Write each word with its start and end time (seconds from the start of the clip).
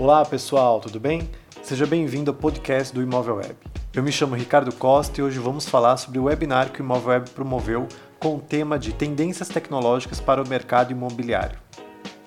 Olá 0.00 0.24
pessoal, 0.24 0.78
tudo 0.78 1.00
bem? 1.00 1.28
Seja 1.60 1.84
bem-vindo 1.84 2.30
ao 2.30 2.36
podcast 2.36 2.94
do 2.94 3.02
Imóvel 3.02 3.34
Web. 3.34 3.56
Eu 3.92 4.00
me 4.00 4.12
chamo 4.12 4.36
Ricardo 4.36 4.72
Costa 4.72 5.20
e 5.20 5.24
hoje 5.24 5.40
vamos 5.40 5.68
falar 5.68 5.96
sobre 5.96 6.20
o 6.20 6.24
webinar 6.26 6.70
que 6.70 6.80
o 6.80 6.84
Imóvel 6.84 7.08
Web 7.08 7.30
promoveu 7.30 7.88
com 8.20 8.36
o 8.36 8.40
tema 8.40 8.78
de 8.78 8.92
Tendências 8.92 9.48
Tecnológicas 9.48 10.20
para 10.20 10.40
o 10.40 10.48
Mercado 10.48 10.92
Imobiliário. 10.92 11.58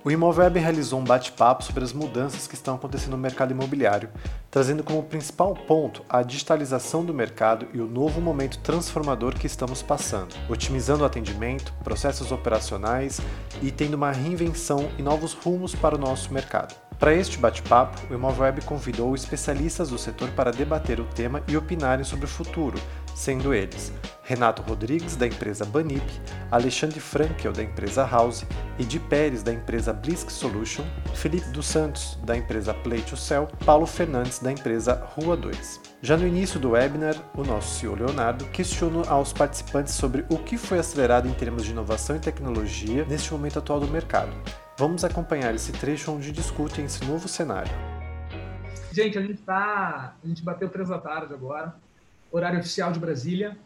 O 0.04 0.10
Imoveb 0.10 0.58
realizou 0.58 1.00
um 1.00 1.04
bate-papo 1.04 1.64
sobre 1.64 1.84
as 1.84 1.94
mudanças 1.94 2.48
que 2.48 2.56
estão 2.56 2.74
acontecendo 2.74 3.12
no 3.12 3.20
mercado 3.20 3.52
imobiliário, 3.52 4.10
trazendo 4.50 4.84
como 4.84 5.04
principal 5.04 5.54
ponto 5.54 6.04
a 6.10 6.24
digitalização 6.24 7.06
do 7.06 7.14
mercado 7.14 7.68
e 7.72 7.80
o 7.80 7.86
novo 7.86 8.20
momento 8.20 8.58
transformador 8.60 9.36
que 9.36 9.46
estamos 9.46 9.84
passando, 9.84 10.36
otimizando 10.50 11.04
o 11.04 11.06
atendimento, 11.06 11.72
processos 11.84 12.32
operacionais 12.32 13.22
e 13.62 13.70
tendo 13.70 13.94
uma 13.94 14.12
reinvenção 14.12 14.90
e 14.98 15.04
novos 15.04 15.34
rumos 15.34 15.76
para 15.76 15.94
o 15.94 16.00
nosso 16.00 16.34
mercado. 16.34 16.74
Para 16.98 17.16
este 17.16 17.38
bate-papo, 17.38 18.00
o 18.12 18.14
Imovweb 18.14 18.62
convidou 18.62 19.16
especialistas 19.16 19.90
do 19.90 19.98
setor 19.98 20.30
para 20.32 20.52
debater 20.52 21.00
o 21.00 21.06
tema 21.06 21.42
e 21.48 21.58
opinarem 21.58 22.06
sobre 22.06 22.26
o 22.26 22.30
futuro, 22.30 22.80
sendo 23.22 23.54
eles 23.54 23.94
Renato 24.24 24.62
Rodrigues, 24.62 25.16
da 25.16 25.28
empresa 25.28 25.66
Banip, 25.66 26.06
Alexandre 26.50 27.00
Frankel, 27.00 27.52
da 27.52 27.62
empresa 27.62 28.06
House, 28.06 28.46
Edi 28.80 28.98
Pérez, 28.98 29.44
da 29.44 29.52
empresa 29.52 29.92
Blisk 29.92 30.30
Solution, 30.30 30.86
Felipe 31.14 31.50
dos 31.50 31.68
Santos, 31.68 32.18
da 32.24 32.38
empresa 32.38 32.74
Play 32.74 33.02
to 33.02 33.18
Sell, 33.18 33.48
Paulo 33.66 33.86
Fernandes, 33.86 34.40
da 34.40 34.52
empresa 34.52 34.94
Rua 35.16 35.36
2. 35.36 35.82
Já 36.02 36.16
no 36.16 36.26
início 36.26 36.60
do 36.60 36.72
webinar, 36.72 37.16
o 37.36 37.44
nosso 37.44 37.80
CEO 37.80 37.96
Leonardo 37.96 38.46
questiona 38.46 39.08
aos 39.10 39.34
participantes 39.34 39.94
sobre 39.94 40.26
o 40.30 40.38
que 40.38 40.58
foi 40.58 40.80
acelerado 40.80 41.28
em 41.28 41.34
termos 41.34 41.66
de 41.66 41.72
inovação 41.72 42.16
e 42.16 42.20
tecnologia 42.20 43.06
neste 43.06 43.34
momento 43.34 43.60
atual 43.60 43.80
do 43.80 43.88
mercado 43.88 44.32
Vamos 44.82 45.04
acompanhar 45.04 45.54
esse 45.54 45.72
trecho 45.74 46.12
onde 46.12 46.32
discutem 46.32 46.86
esse 46.86 47.06
novo 47.06 47.28
cenário. 47.28 47.72
Gente, 48.92 49.16
a 49.16 49.22
gente 49.22 49.40
tá, 49.44 50.16
a 50.24 50.28
gente 50.28 50.44
bateu 50.44 50.70
três 50.70 50.90
da 50.90 50.98
tarde 50.98 51.34
agora, 51.36 51.76
horário 52.32 52.60
oficial 52.60 52.92
de 52.92 53.00
Brasília. 53.00 53.58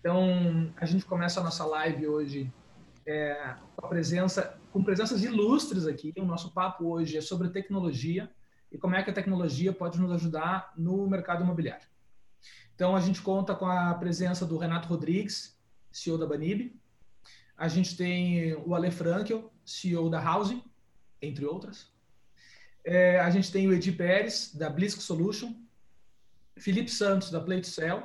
Então, 0.00 0.72
a 0.76 0.86
gente 0.86 1.04
começa 1.04 1.40
a 1.40 1.44
nossa 1.44 1.64
live 1.66 2.06
hoje 2.06 2.52
é, 3.04 3.56
com 3.74 3.88
presença, 3.88 4.58
com 4.72 4.82
presenças 4.82 5.22
ilustres 5.24 5.86
aqui. 5.86 6.14
O 6.16 6.24
nosso 6.24 6.52
papo 6.52 6.86
hoje 6.86 7.16
é 7.18 7.20
sobre 7.20 7.48
tecnologia 7.48 8.30
e 8.70 8.78
como 8.78 8.94
é 8.94 9.02
que 9.02 9.10
a 9.10 9.14
tecnologia 9.14 9.72
pode 9.72 10.00
nos 10.00 10.12
ajudar 10.12 10.72
no 10.76 11.08
mercado 11.08 11.42
imobiliário. 11.42 11.86
Então, 12.74 12.94
a 12.94 13.00
gente 13.00 13.20
conta 13.22 13.54
com 13.54 13.66
a 13.66 13.94
presença 13.94 14.46
do 14.46 14.56
Renato 14.58 14.88
Rodrigues, 14.88 15.58
CEO 15.90 16.18
da 16.18 16.26
Banib. 16.26 16.78
A 17.56 17.68
gente 17.68 17.96
tem 17.96 18.54
o 18.54 18.74
Ale 18.74 18.90
Frankel, 18.90 19.50
CEO 19.64 20.10
da 20.10 20.22
Housing, 20.22 20.62
entre 21.20 21.44
outras. 21.46 21.90
É, 22.84 23.18
a 23.18 23.30
gente 23.30 23.50
tem 23.50 23.66
o 23.66 23.72
Edi 23.72 23.90
Pérez, 23.90 24.54
da 24.54 24.70
Blisk 24.70 25.00
Solution, 25.00 25.52
Felipe 26.58 26.90
Santos, 26.90 27.30
da 27.30 27.40
Play 27.40 27.60
to 27.60 27.66
Sell, 27.66 28.02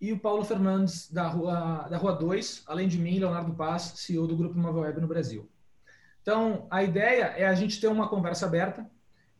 e 0.00 0.12
o 0.12 0.18
Paulo 0.18 0.44
Fernandes, 0.44 1.10
da 1.10 1.28
Rua, 1.28 1.86
da 1.88 1.96
Rua 1.98 2.14
2, 2.14 2.64
além 2.66 2.88
de 2.88 2.98
mim, 2.98 3.18
Leonardo 3.18 3.52
Paz, 3.52 3.92
CEO 3.96 4.26
do 4.26 4.36
Grupo 4.36 4.58
Móvel 4.58 4.82
Web 4.82 5.00
no 5.00 5.06
Brasil. 5.06 5.48
Então, 6.22 6.66
a 6.70 6.82
ideia 6.82 7.24
é 7.36 7.46
a 7.46 7.54
gente 7.54 7.80
ter 7.80 7.88
uma 7.88 8.08
conversa 8.08 8.46
aberta, 8.46 8.90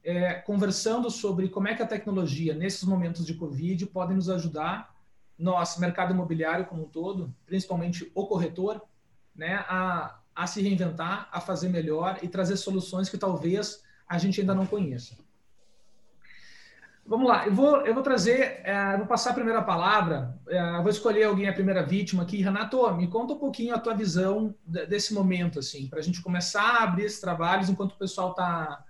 é, 0.03 0.35
conversando 0.35 1.11
sobre 1.11 1.49
como 1.49 1.69
é 1.69 1.75
que 1.75 1.83
a 1.83 1.87
tecnologia, 1.87 2.55
nesses 2.55 2.85
momentos 2.85 3.25
de 3.27 3.35
Covid, 3.35 3.87
pode 3.87 4.15
nos 4.15 4.29
ajudar, 4.29 4.95
nós, 5.39 5.79
mercado 5.79 6.13
imobiliário 6.13 6.67
como 6.67 6.85
um 6.85 6.89
todo, 6.89 7.35
principalmente 7.47 8.11
o 8.15 8.27
corretor, 8.27 8.83
né, 9.35 9.65
a 9.69 10.21
a 10.41 10.47
se 10.47 10.63
reinventar, 10.63 11.29
a 11.31 11.39
fazer 11.39 11.69
melhor 11.69 12.19
e 12.23 12.29
trazer 12.29 12.57
soluções 12.57 13.11
que 13.11 13.19
talvez 13.19 13.83
a 14.09 14.17
gente 14.17 14.41
ainda 14.41 14.55
não 14.55 14.67
conheça. 14.67 15.19
Vamos 17.11 17.29
lá, 17.29 17.45
eu 17.45 17.53
vou, 17.53 17.85
eu 17.85 17.93
vou 17.93 18.05
trazer, 18.05 18.61
é, 18.63 18.97
vou 18.97 19.05
passar 19.05 19.31
a 19.31 19.35
primeira 19.35 19.61
palavra, 19.61 20.39
é, 20.47 20.77
vou 20.81 20.89
escolher 20.89 21.25
alguém 21.25 21.49
a 21.49 21.53
primeira 21.53 21.83
vítima 21.83 22.23
aqui. 22.23 22.41
Renato, 22.41 22.89
me 22.95 23.09
conta 23.09 23.33
um 23.33 23.39
pouquinho 23.39 23.75
a 23.75 23.81
tua 23.81 23.95
visão 23.95 24.55
desse 24.65 25.13
momento, 25.13 25.59
assim, 25.59 25.89
para 25.89 25.99
a 25.99 26.03
gente 26.03 26.23
começar 26.23 26.63
a 26.63 26.85
abrir 26.85 27.07
esses 27.07 27.21
trabalhos 27.21 27.69
enquanto 27.69 27.95
o 27.95 27.99
pessoal 27.99 28.31
está 28.31 28.85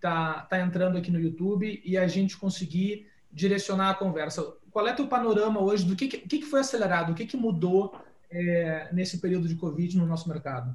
tá, 0.00 0.46
tá 0.48 0.58
entrando 0.58 0.96
aqui 0.96 1.10
no 1.10 1.20
YouTube 1.20 1.82
e 1.84 1.98
a 1.98 2.08
gente 2.08 2.38
conseguir 2.38 3.10
direcionar 3.30 3.90
a 3.90 3.94
conversa. 3.94 4.42
Qual 4.70 4.88
é 4.88 4.94
o 4.94 4.96
teu 4.96 5.06
panorama 5.06 5.60
hoje 5.60 5.84
do 5.84 5.94
que, 5.94 6.08
que, 6.08 6.38
que 6.38 6.46
foi 6.46 6.60
acelerado, 6.60 7.12
o 7.12 7.14
que, 7.14 7.26
que 7.26 7.36
mudou 7.36 7.94
é, 8.30 8.88
nesse 8.90 9.18
período 9.18 9.46
de 9.46 9.54
Covid 9.54 9.98
no 9.98 10.06
nosso 10.06 10.30
mercado? 10.30 10.74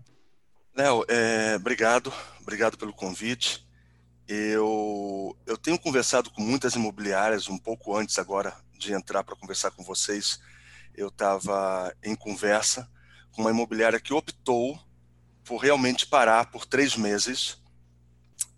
Léo, 0.77 1.03
é, 1.07 1.55
obrigado, 1.55 2.13
obrigado 2.39 2.77
pelo 2.77 2.93
convite. 2.93 3.65
Eu, 4.27 5.37
eu 5.45 5.57
tenho 5.57 5.77
conversado 5.77 6.29
com 6.29 6.41
muitas 6.41 6.75
imobiliárias 6.75 7.49
um 7.49 7.57
pouco 7.57 7.95
antes 7.95 8.17
agora 8.17 8.55
de 8.77 8.93
entrar 8.93 9.23
para 9.23 9.35
conversar 9.35 9.71
com 9.71 9.83
vocês. 9.83 10.39
Eu 10.95 11.09
estava 11.09 11.93
em 12.03 12.15
conversa 12.15 12.89
com 13.31 13.41
uma 13.41 13.51
imobiliária 13.51 13.99
que 13.99 14.13
optou 14.13 14.79
por 15.43 15.57
realmente 15.57 16.05
parar 16.05 16.51
por 16.51 16.65
três 16.65 16.95
meses, 16.95 17.61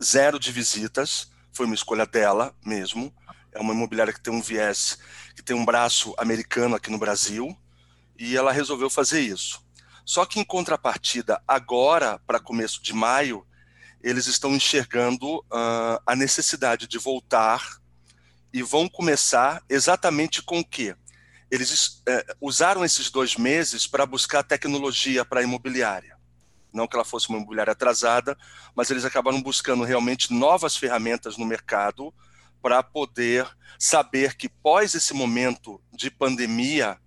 zero 0.01 0.40
de 0.40 0.51
visitas, 0.51 1.31
foi 1.51 1.66
uma 1.66 1.75
escolha 1.75 2.06
dela 2.06 2.56
mesmo. 2.66 3.13
É 3.51 3.59
uma 3.59 3.74
imobiliária 3.74 4.12
que 4.12 4.19
tem 4.19 4.34
um 4.34 4.41
viés, 4.41 4.97
que 5.35 5.44
tem 5.44 5.56
um 5.56 5.63
braço 5.63 6.13
americano 6.18 6.75
aqui 6.75 6.90
no 6.90 6.97
Brasil, 6.97 7.56
e 8.18 8.35
ela 8.35 8.51
resolveu 8.51 8.90
fazer 8.90 9.22
isso. 9.22 9.63
Só 10.03 10.25
que, 10.25 10.40
em 10.40 10.44
contrapartida, 10.44 11.41
agora, 11.47 12.19
para 12.25 12.40
começo 12.40 12.81
de 12.81 12.94
maio, 12.94 13.45
eles 14.03 14.28
estão 14.28 14.53
enxergando 14.53 15.40
uh, 15.40 16.00
a 16.06 16.16
necessidade 16.16 16.88
de 16.88 16.97
voltar 16.97 17.78
e 18.53 18.62
vão 18.62 18.88
começar 18.88 19.64
exatamente 19.69 20.41
com 20.41 20.59
o 20.59 20.66
quê? 20.66 20.96
Eles 21.50 22.02
uh, 22.08 22.36
usaram 22.42 22.84
esses 22.84 23.09
dois 23.09 23.36
meses 23.36 23.88
para 23.88 24.06
buscar 24.06 24.44
tecnologia 24.44 25.24
para 25.24 25.40
a 25.40 25.44
imobiliária. 25.44 26.18
Não 26.74 26.88
que 26.88 26.96
ela 26.96 27.06
fosse 27.06 27.30
uma 27.30 27.38
imobiliária 27.38 27.72
atrasada, 27.72 28.38
mas 28.75 28.92
eles 28.92 29.06
acabaram 29.06 29.42
buscando 29.42 29.84
realmente 29.84 30.34
novas 30.34 30.75
ferramentas 30.75 31.38
no 31.38 31.46
mercado 31.46 32.13
para 32.62 32.84
poder 32.84 33.47
saber 33.80 34.36
que 34.36 34.50
pós 34.50 34.94
esse 34.94 35.13
momento 35.13 35.81
de 35.92 36.09
pandemia, 36.09 36.97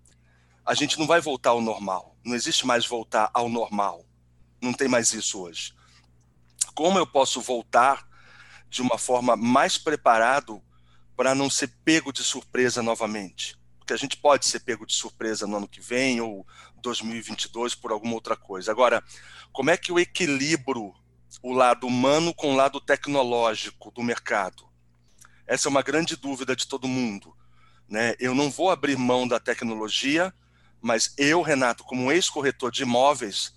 a 0.65 0.75
gente 0.75 0.99
não 0.99 1.07
vai 1.07 1.21
voltar 1.21 1.51
ao 1.51 1.61
normal 1.61 2.17
não 2.27 2.35
existe 2.35 2.67
mais 2.67 2.85
voltar 2.85 3.31
ao 3.33 3.49
normal. 3.49 4.05
Não 4.61 4.73
tem 4.73 4.89
mais 4.89 5.13
isso 5.13 5.41
hoje. 5.41 5.73
Como 6.75 6.99
eu 6.99 7.07
posso 7.07 7.41
voltar 7.41 8.07
de 8.69 8.83
uma 8.83 8.99
forma 8.99 9.37
mais 9.37 9.79
preparado 9.79 10.63
para 11.17 11.35
não 11.35 11.49
ser 11.49 11.69
pego 11.85 12.13
de 12.13 12.23
surpresa 12.23 12.83
novamente? 12.83 13.57
Porque 13.79 13.93
a 13.93 13.97
gente 13.97 14.17
pode 14.17 14.47
ser 14.47 14.61
pego 14.61 14.85
de 14.85 14.93
surpresa 14.93 15.47
no 15.47 15.57
ano 15.57 15.69
que 15.69 15.81
vem 15.81 16.21
ou 16.21 16.47
2022 16.83 17.75
por 17.75 17.93
alguma 17.93 18.15
outra 18.15 18.37
coisa. 18.37 18.71
Agora, 18.71 19.03
como 19.53 19.71
é 19.71 19.77
que 19.77 19.91
eu 19.91 19.99
equilibro 19.99 20.95
o 21.43 21.53
lado 21.53 21.87
humano 21.87 22.35
com 22.35 22.53
o 22.53 22.57
lado 22.57 22.81
tecnológico 22.81 23.91
do 23.91 24.03
mercado? 24.03 24.69
Essa 25.47 25.69
é 25.69 25.71
uma 25.71 25.83
grande 25.83 26.17
dúvida 26.17 26.57
de 26.57 26.67
todo 26.67 26.89
mundo. 26.89 27.35
Né? 27.89 28.15
Eu 28.19 28.35
não 28.35 28.51
vou 28.51 28.71
abrir 28.71 28.97
mão 28.97 29.29
da 29.29 29.39
tecnologia 29.39 30.35
mas 30.87 31.13
eu, 31.19 31.43
Renato, 31.43 31.83
como 31.83 32.13
ex-corretor 32.13 32.71
de 32.71 32.83
imóveis, 32.83 33.53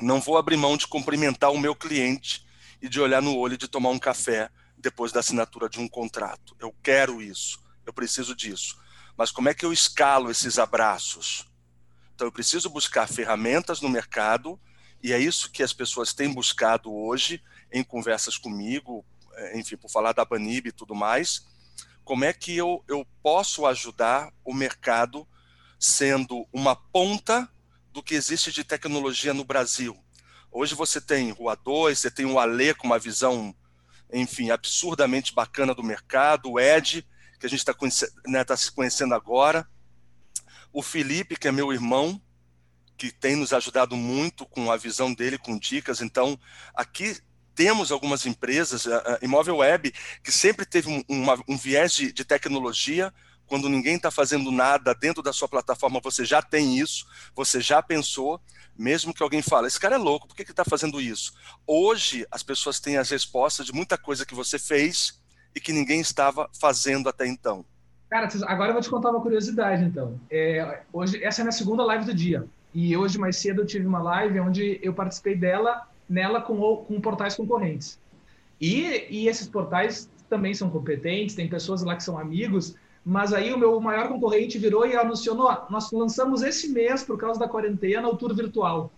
não 0.00 0.20
vou 0.20 0.36
abrir 0.36 0.56
mão 0.56 0.76
de 0.76 0.86
cumprimentar 0.86 1.52
o 1.52 1.58
meu 1.58 1.74
cliente 1.74 2.46
e 2.80 2.88
de 2.88 3.00
olhar 3.00 3.22
no 3.22 3.36
olho 3.36 3.54
e 3.54 3.58
de 3.58 3.68
tomar 3.68 3.90
um 3.90 3.98
café 3.98 4.50
depois 4.76 5.12
da 5.12 5.20
assinatura 5.20 5.68
de 5.68 5.78
um 5.78 5.88
contrato. 5.88 6.56
Eu 6.58 6.74
quero 6.82 7.22
isso, 7.22 7.62
eu 7.86 7.92
preciso 7.92 8.34
disso. 8.34 8.76
Mas 9.16 9.30
como 9.30 9.48
é 9.48 9.54
que 9.54 9.64
eu 9.64 9.72
escalo 9.72 10.30
esses 10.30 10.58
abraços? 10.58 11.46
Então 12.14 12.26
eu 12.26 12.32
preciso 12.32 12.68
buscar 12.70 13.06
ferramentas 13.06 13.80
no 13.80 13.88
mercado 13.88 14.58
e 15.02 15.12
é 15.12 15.18
isso 15.18 15.50
que 15.50 15.62
as 15.62 15.72
pessoas 15.72 16.12
têm 16.12 16.32
buscado 16.32 16.92
hoje 16.92 17.42
em 17.72 17.82
conversas 17.82 18.36
comigo, 18.36 19.04
eh, 19.34 19.58
enfim, 19.58 19.76
por 19.76 19.90
falar 19.90 20.12
da 20.12 20.24
Banib 20.24 20.66
e 20.66 20.72
tudo 20.72 20.94
mais. 20.94 21.46
Como 22.04 22.24
é 22.24 22.32
que 22.32 22.56
eu, 22.56 22.84
eu 22.88 23.06
posso 23.22 23.66
ajudar 23.66 24.32
o 24.44 24.52
mercado 24.52 25.26
sendo 25.78 26.46
uma 26.52 26.76
ponta 26.76 27.48
do 27.92 28.02
que 28.02 28.14
existe 28.14 28.50
de 28.50 28.64
tecnologia 28.64 29.34
no 29.34 29.44
Brasil. 29.44 29.96
Hoje 30.50 30.74
você 30.74 31.00
tem 31.00 31.32
o 31.32 31.44
A2, 31.44 31.94
você 31.94 32.10
tem 32.10 32.26
o 32.26 32.38
Ale 32.38 32.74
com 32.74 32.86
uma 32.86 32.98
visão, 32.98 33.54
enfim, 34.12 34.50
absurdamente 34.50 35.34
bacana 35.34 35.74
do 35.74 35.82
mercado, 35.82 36.50
o 36.50 36.60
Ed, 36.60 37.06
que 37.38 37.46
a 37.46 37.48
gente 37.48 37.60
está 37.60 37.74
né, 38.26 38.44
tá 38.44 38.56
se 38.56 38.70
conhecendo 38.70 39.14
agora, 39.14 39.66
o 40.72 40.82
Felipe, 40.82 41.36
que 41.36 41.48
é 41.48 41.52
meu 41.52 41.72
irmão, 41.72 42.20
que 42.96 43.10
tem 43.10 43.36
nos 43.36 43.52
ajudado 43.52 43.96
muito 43.96 44.46
com 44.46 44.70
a 44.70 44.76
visão 44.76 45.12
dele, 45.12 45.36
com 45.36 45.58
dicas. 45.58 46.00
Então, 46.00 46.38
aqui 46.74 47.18
temos 47.54 47.92
algumas 47.92 48.24
empresas, 48.24 48.86
a 48.86 49.18
Imóvel 49.20 49.56
Web, 49.58 49.92
que 50.22 50.32
sempre 50.32 50.64
teve 50.64 50.88
um, 50.88 51.02
uma, 51.08 51.42
um 51.46 51.56
viés 51.56 51.92
de, 51.92 52.12
de 52.12 52.24
tecnologia, 52.24 53.12
quando 53.46 53.68
ninguém 53.68 53.96
está 53.96 54.10
fazendo 54.10 54.50
nada 54.50 54.94
dentro 54.94 55.22
da 55.22 55.32
sua 55.32 55.48
plataforma, 55.48 56.00
você 56.02 56.24
já 56.24 56.40
tem 56.40 56.78
isso, 56.78 57.06
você 57.34 57.60
já 57.60 57.82
pensou. 57.82 58.40
Mesmo 58.76 59.12
que 59.12 59.22
alguém 59.22 59.42
fale, 59.42 59.66
esse 59.66 59.78
cara 59.78 59.96
é 59.96 59.98
louco, 59.98 60.26
por 60.26 60.34
que 60.34 60.42
está 60.42 60.64
fazendo 60.64 60.98
isso? 60.98 61.34
Hoje, 61.66 62.26
as 62.30 62.42
pessoas 62.42 62.80
têm 62.80 62.96
as 62.96 63.10
respostas 63.10 63.66
de 63.66 63.72
muita 63.72 63.98
coisa 63.98 64.24
que 64.24 64.34
você 64.34 64.58
fez 64.58 65.20
e 65.54 65.60
que 65.60 65.74
ninguém 65.74 66.00
estava 66.00 66.48
fazendo 66.58 67.08
até 67.08 67.26
então. 67.26 67.64
Cara, 68.08 68.28
agora 68.46 68.70
eu 68.70 68.72
vou 68.74 68.82
te 68.82 68.90
contar 68.90 69.10
uma 69.10 69.20
curiosidade, 69.20 69.84
então. 69.84 70.18
É, 70.30 70.82
hoje, 70.92 71.22
essa 71.22 71.40
é 71.40 71.42
a 71.42 71.44
minha 71.44 71.52
segunda 71.52 71.84
live 71.84 72.04
do 72.04 72.14
dia. 72.14 72.46
E 72.74 72.96
hoje, 72.96 73.18
mais 73.18 73.36
cedo, 73.36 73.62
eu 73.62 73.66
tive 73.66 73.86
uma 73.86 74.02
live 74.02 74.40
onde 74.40 74.80
eu 74.82 74.94
participei 74.94 75.36
dela, 75.36 75.86
nela 76.08 76.40
com, 76.40 76.76
com 76.76 77.00
portais 77.00 77.34
concorrentes. 77.34 77.98
E, 78.60 79.06
e 79.10 79.28
esses 79.28 79.46
portais 79.46 80.08
também 80.28 80.54
são 80.54 80.70
competentes, 80.70 81.34
tem 81.34 81.48
pessoas 81.48 81.82
lá 81.82 81.96
que 81.96 82.02
são 82.02 82.18
amigos, 82.18 82.74
mas 83.04 83.32
aí 83.32 83.52
o 83.52 83.58
meu 83.58 83.80
maior 83.80 84.08
concorrente 84.08 84.58
virou 84.58 84.86
e 84.86 84.96
anunciou: 84.96 85.36
nós 85.68 85.90
lançamos 85.90 86.42
esse 86.42 86.68
mês, 86.68 87.02
por 87.02 87.18
causa 87.18 87.40
da 87.40 87.48
quarentena, 87.48 88.08
o 88.08 88.16
tour 88.16 88.34
virtual. 88.34 88.92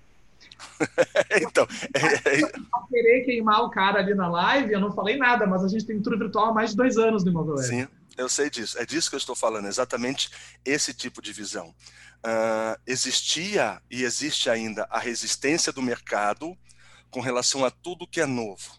então, 1.41 1.67
é, 1.95 2.41
é... 2.41 2.53
querer 2.91 3.25
queimar 3.25 3.63
o 3.63 3.71
cara 3.71 4.01
ali 4.01 4.15
na 4.15 4.29
live, 4.29 4.73
eu 4.73 4.81
não 4.81 4.93
falei 4.93 5.17
nada, 5.17 5.47
mas 5.47 5.65
a 5.65 5.69
gente 5.69 5.87
tem 5.87 6.01
tour 6.03 6.19
virtual 6.19 6.47
há 6.47 6.53
mais 6.53 6.71
de 6.71 6.77
dois 6.77 6.99
anos 6.99 7.25
no 7.25 7.31
Imóvel 7.31 7.57
Sim, 7.59 7.89
eu 8.17 8.29
sei 8.29 8.51
disso. 8.51 8.79
É 8.79 8.85
disso 8.85 9.09
que 9.09 9.17
eu 9.17 9.19
estou 9.19 9.35
falando, 9.35 9.67
exatamente 9.67 10.31
esse 10.65 10.93
tipo 10.93 11.23
de 11.23 11.33
visão. 11.33 11.75
Uh, 12.27 12.81
existia 12.87 13.81
e 13.91 14.03
existe 14.03 14.49
ainda 14.49 14.87
a 14.91 14.99
resistência 14.99 15.73
do 15.73 15.83
mercado 15.83 16.57
com 17.11 17.21
relação 17.21 17.65
a 17.65 17.71
tudo 17.71 18.07
que 18.07 18.21
é 18.21 18.27
novo. 18.27 18.79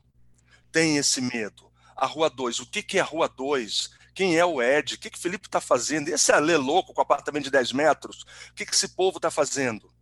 Tem 0.72 0.98
esse 0.98 1.22
medo. 1.22 1.72
A 1.96 2.06
Rua 2.06 2.30
2, 2.30 2.60
o 2.60 2.66
que, 2.66 2.84
que 2.84 2.98
é 2.98 3.02
a 3.02 3.06
Rua 3.06 3.30
2? 3.30 3.92
Quem 4.16 4.38
é 4.38 4.46
o 4.46 4.62
Ed? 4.64 4.96
O 4.96 4.98
que, 4.98 5.10
que 5.10 5.18
o 5.18 5.22
Felipe 5.22 5.50
está 5.50 5.60
fazendo? 5.60 6.08
Esse 6.08 6.32
alê 6.32 6.56
louco 6.56 6.94
com 6.94 7.02
apartamento 7.02 7.44
de 7.44 7.52
10 7.52 7.74
metros? 7.74 8.22
O 8.50 8.54
que, 8.56 8.66
que 8.66 8.74
esse 8.74 8.88
povo 8.88 9.18
está 9.18 9.30
fazendo? 9.30 9.94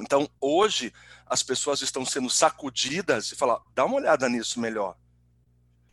Então, 0.00 0.26
hoje, 0.40 0.94
as 1.26 1.42
pessoas 1.42 1.82
estão 1.82 2.06
sendo 2.06 2.30
sacudidas 2.30 3.30
e 3.30 3.36
falar: 3.36 3.60
dá 3.74 3.84
uma 3.84 3.96
olhada 3.96 4.30
nisso 4.30 4.58
melhor. 4.58 4.96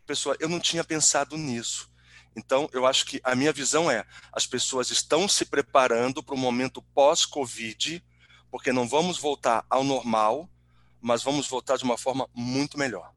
Pessoal, 0.06 0.34
eu 0.40 0.48
não 0.48 0.58
tinha 0.58 0.82
pensado 0.82 1.36
nisso. 1.36 1.92
Então, 2.34 2.70
eu 2.72 2.86
acho 2.86 3.04
que 3.04 3.20
a 3.22 3.34
minha 3.34 3.52
visão 3.52 3.90
é: 3.90 4.06
as 4.32 4.46
pessoas 4.46 4.90
estão 4.90 5.28
se 5.28 5.44
preparando 5.44 6.22
para 6.22 6.34
o 6.34 6.38
momento 6.38 6.80
pós-Covid, 6.94 8.02
porque 8.50 8.72
não 8.72 8.88
vamos 8.88 9.18
voltar 9.18 9.66
ao 9.68 9.84
normal, 9.84 10.48
mas 11.02 11.22
vamos 11.22 11.46
voltar 11.46 11.76
de 11.76 11.84
uma 11.84 11.98
forma 11.98 12.26
muito 12.34 12.78
melhor. 12.78 13.12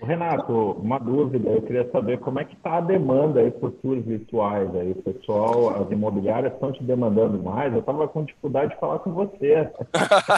Renato, 0.00 0.72
uma 0.72 0.98
dúvida, 0.98 1.48
eu 1.48 1.62
queria 1.62 1.90
saber 1.90 2.18
como 2.20 2.38
é 2.38 2.44
que 2.44 2.54
está 2.54 2.78
a 2.78 2.80
demanda 2.80 3.40
aí 3.40 3.50
por 3.50 3.72
tours 3.72 4.04
virtuais 4.04 4.74
aí, 4.74 4.94
pessoal, 4.94 5.82
as 5.82 5.90
imobiliárias 5.90 6.52
estão 6.52 6.72
te 6.72 6.82
demandando 6.82 7.42
mais? 7.42 7.72
Eu 7.72 7.80
estava 7.80 8.06
com 8.08 8.24
dificuldade 8.24 8.74
de 8.74 8.80
falar 8.80 8.98
com 8.98 9.12
você. 9.12 9.70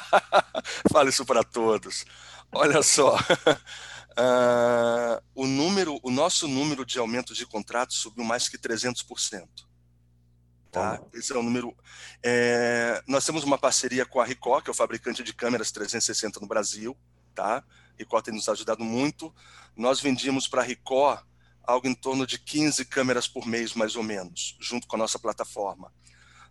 Fale 0.93 1.11
isso 1.11 1.27
para 1.27 1.43
todos. 1.43 2.05
Olha 2.53 2.83
só, 2.83 3.17
uh, 3.17 5.23
o 5.35 5.47
número, 5.47 5.99
o 6.03 6.11
nosso 6.11 6.47
número 6.47 6.85
de 6.85 6.99
aumento 6.99 7.35
de 7.35 7.47
contratos 7.47 7.99
subiu 7.99 8.25
mais 8.25 8.49
que 8.49 8.57
300%. 8.57 9.47
Tá? 10.71 11.01
Esse 11.15 11.33
é 11.33 11.37
o 11.37 11.43
número. 11.43 11.75
É, 12.23 13.03
nós 13.09 13.25
temos 13.25 13.45
uma 13.45 13.57
parceria 13.57 14.05
com 14.05 14.21
a 14.21 14.25
Ricoh, 14.25 14.61
que 14.61 14.69
é 14.69 14.73
o 14.73 14.75
fabricante 14.75 15.23
de 15.23 15.33
câmeras 15.33 15.73
360 15.73 16.39
no 16.39 16.47
Brasil, 16.47 16.95
tá? 17.37 17.63
Tem 18.25 18.35
nos 18.35 18.49
ajudado 18.49 18.83
muito. 18.83 19.33
Nós 19.77 20.01
vendíamos 20.01 20.49
para 20.49 20.63
a 20.63 20.65
Ricoh 20.65 21.19
algo 21.63 21.87
em 21.87 21.95
torno 21.95 22.27
de 22.27 22.39
15 22.39 22.85
câmeras 22.87 23.29
por 23.29 23.47
mês, 23.47 23.75
mais 23.75 23.97
ou 23.97 24.03
menos, 24.03 24.57
junto 24.61 24.87
com 24.87 24.97
a 24.97 24.99
nossa 24.99 25.19
plataforma. 25.19 25.93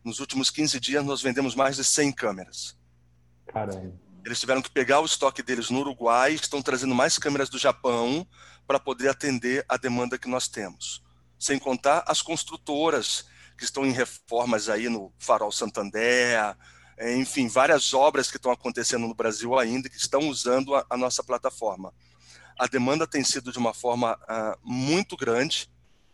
Nos 0.04 0.20
últimos 0.20 0.50
15 0.50 0.80
dias, 0.80 1.04
nós 1.04 1.22
vendemos 1.22 1.56
mais 1.56 1.76
de 1.78 1.84
100 1.84 2.12
câmeras. 2.14 2.78
Caramba. 3.48 3.94
Eles 4.26 4.40
tiveram 4.40 4.62
que 4.62 4.70
pegar 4.70 5.00
o 5.02 5.06
estoque 5.06 5.44
deles 5.44 5.70
no 5.70 5.80
Uruguai, 5.80 6.34
estão 6.34 6.62
trazendo 6.62 6.96
mais 6.96 7.18
câmeras 7.18 7.48
do 7.48 7.58
Japão 7.60 8.28
para 8.68 8.80
poder 8.80 9.10
atender 9.10 9.64
a 9.70 9.78
demanda 9.78 10.18
que 10.18 10.28
nós 10.28 10.48
temos. 10.48 11.04
Sem 11.40 11.60
contar 11.60 12.04
as 12.08 12.22
construtoras 12.22 13.26
que 13.58 13.64
estão 13.64 13.86
em 13.86 13.92
reformas 13.92 14.68
aí 14.68 14.90
no 14.90 15.14
Farol 15.18 15.52
Santander, 15.52 16.58
enfim, 17.00 17.48
várias 17.48 17.94
obras 17.94 18.32
que 18.32 18.38
estão 18.38 18.52
acontecendo 18.52 19.08
no 19.08 19.14
Brasil 19.14 19.58
ainda 19.58 19.90
que 19.90 19.98
estão 19.98 20.30
usando 20.30 20.76
a, 20.76 20.86
a 20.90 20.98
nossa 20.98 21.24
plataforma. 21.24 21.94
A 22.58 22.68
demanda 22.68 23.06
tem 23.06 23.24
sido 23.24 23.52
de 23.52 23.58
uma 23.58 23.74
forma 23.74 24.14
uh, 24.14 24.58
muito 24.64 25.18
grande. 25.18 25.70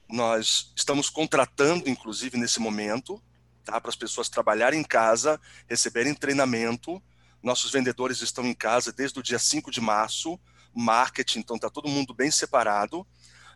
Nós 0.09 0.73
estamos 0.75 1.09
contratando, 1.09 1.87
inclusive, 1.87 2.35
nesse 2.35 2.59
momento, 2.59 3.21
tá, 3.63 3.79
para 3.79 3.89
as 3.89 3.95
pessoas 3.95 4.27
trabalharem 4.27 4.79
em 4.79 4.83
casa, 4.83 5.39
receberem 5.67 6.15
treinamento. 6.15 7.01
Nossos 7.43 7.71
vendedores 7.71 8.21
estão 8.21 8.43
em 8.45 8.55
casa 8.55 8.91
desde 8.91 9.19
o 9.19 9.23
dia 9.23 9.37
5 9.37 9.69
de 9.69 9.79
março, 9.79 10.39
marketing, 10.73 11.39
então 11.39 11.55
está 11.57 11.69
todo 11.69 11.87
mundo 11.87 12.13
bem 12.13 12.31
separado, 12.31 13.05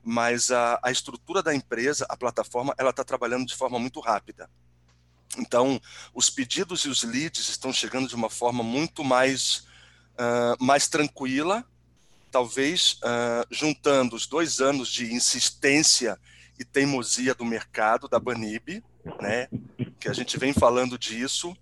mas 0.03 0.51
a, 0.51 0.79
a 0.83 0.91
estrutura 0.91 1.41
da 1.41 1.55
empresa, 1.55 2.05
a 2.07 2.15
plataforma, 2.15 2.75
ela 2.77 2.91
está 2.91 3.03
trabalhando 3.03 3.47
de 3.47 3.55
forma 3.55 3.79
muito 3.79 3.99
rápida. 3.99 4.49
Então, 5.37 5.81
os 6.13 6.29
pedidos 6.29 6.81
e 6.81 6.89
os 6.89 7.03
leads 7.03 7.49
estão 7.49 7.73
chegando 7.73 8.07
de 8.07 8.15
uma 8.15 8.29
forma 8.29 8.63
muito 8.63 9.03
mais, 9.03 9.67
uh, 10.13 10.63
mais 10.63 10.87
tranquila, 10.87 11.65
talvez 12.31 12.99
uh, 13.03 13.45
juntando 13.49 14.15
os 14.15 14.27
dois 14.27 14.59
anos 14.59 14.89
de 14.89 15.13
insistência 15.13 16.19
e 16.57 16.63
teimosia 16.63 17.35
do 17.35 17.45
mercado, 17.45 18.07
da 18.07 18.19
Banib, 18.19 18.83
né, 19.21 19.47
que 19.99 20.07
a 20.07 20.13
gente 20.13 20.37
vem 20.37 20.53
falando 20.53 20.97
disso, 20.97 21.55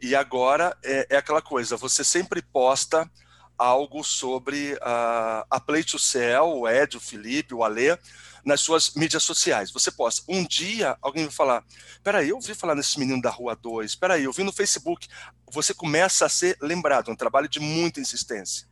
e 0.00 0.14
agora 0.14 0.76
é, 0.82 1.06
é 1.10 1.16
aquela 1.16 1.42
coisa, 1.42 1.76
você 1.76 2.04
sempre 2.04 2.40
posta 2.40 3.10
algo 3.58 4.04
sobre 4.04 4.74
uh, 4.74 5.44
a 5.50 5.60
Play 5.60 5.82
to 5.82 5.98
Sell, 5.98 6.44
o 6.44 6.68
Ed, 6.68 6.96
o 6.96 7.00
Felipe, 7.00 7.54
o 7.54 7.64
Alê, 7.64 7.98
nas 8.48 8.62
suas 8.62 8.94
mídias 8.94 9.22
sociais. 9.22 9.70
Você 9.70 9.90
posta. 9.92 10.24
Um 10.26 10.44
dia 10.44 10.96
alguém 11.02 11.24
vai 11.24 11.32
falar: 11.32 11.64
peraí, 12.02 12.30
eu 12.30 12.36
ouvi 12.36 12.54
falar 12.54 12.74
nesse 12.74 12.98
menino 12.98 13.20
da 13.20 13.30
Rua 13.30 13.54
2, 13.54 13.94
peraí, 13.94 14.24
eu 14.24 14.32
vi 14.32 14.42
no 14.42 14.52
Facebook. 14.52 15.06
Você 15.52 15.74
começa 15.74 16.24
a 16.24 16.28
ser 16.28 16.56
lembrado, 16.60 17.10
é 17.10 17.12
um 17.12 17.16
trabalho 17.16 17.48
de 17.48 17.60
muita 17.60 18.00
insistência. 18.00 18.66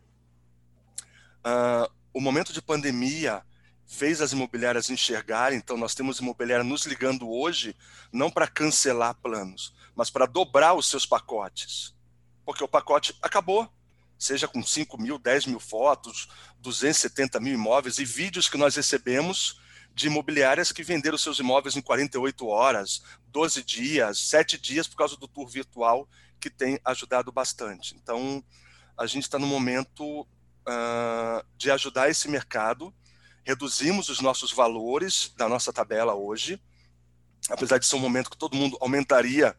Uh, 1.44 1.88
o 2.12 2.20
momento 2.20 2.52
de 2.52 2.62
pandemia 2.62 3.42
fez 3.86 4.20
as 4.20 4.32
imobiliárias 4.32 4.90
enxergarem, 4.90 5.58
então 5.58 5.76
nós 5.76 5.94
temos 5.94 6.18
imobiliária 6.18 6.64
nos 6.64 6.86
ligando 6.86 7.30
hoje, 7.30 7.76
não 8.10 8.30
para 8.30 8.48
cancelar 8.48 9.14
planos, 9.14 9.74
mas 9.94 10.10
para 10.10 10.26
dobrar 10.26 10.74
os 10.74 10.88
seus 10.88 11.06
pacotes. 11.06 11.94
Porque 12.44 12.64
o 12.64 12.68
pacote 12.68 13.16
acabou 13.22 13.70
seja 14.18 14.48
com 14.48 14.62
5 14.62 14.98
mil, 15.00 15.18
10 15.18 15.46
mil 15.46 15.60
fotos, 15.60 16.28
270 16.60 17.38
mil 17.38 17.52
imóveis 17.52 17.98
e 17.98 18.04
vídeos 18.04 18.48
que 18.48 18.56
nós 18.56 18.74
recebemos 18.74 19.60
de 19.96 20.08
imobiliárias 20.08 20.70
que 20.70 20.82
venderam 20.82 21.16
seus 21.16 21.38
imóveis 21.38 21.74
em 21.74 21.80
48 21.80 22.46
horas, 22.46 23.02
12 23.28 23.64
dias, 23.64 24.18
7 24.28 24.58
dias 24.58 24.86
por 24.86 24.96
causa 24.96 25.16
do 25.16 25.26
tour 25.26 25.48
virtual, 25.48 26.06
que 26.38 26.50
tem 26.50 26.78
ajudado 26.84 27.32
bastante. 27.32 27.96
Então, 27.96 28.44
a 28.94 29.06
gente 29.06 29.22
está 29.22 29.38
no 29.38 29.46
momento 29.46 30.20
uh, 30.20 31.42
de 31.56 31.70
ajudar 31.70 32.10
esse 32.10 32.28
mercado. 32.28 32.94
Reduzimos 33.42 34.10
os 34.10 34.20
nossos 34.20 34.52
valores 34.52 35.32
da 35.34 35.48
nossa 35.48 35.72
tabela 35.72 36.14
hoje, 36.14 36.60
apesar 37.48 37.78
de 37.78 37.86
ser 37.86 37.96
um 37.96 38.00
momento 38.00 38.28
que 38.28 38.36
todo 38.36 38.54
mundo 38.54 38.76
aumentaria, 38.82 39.56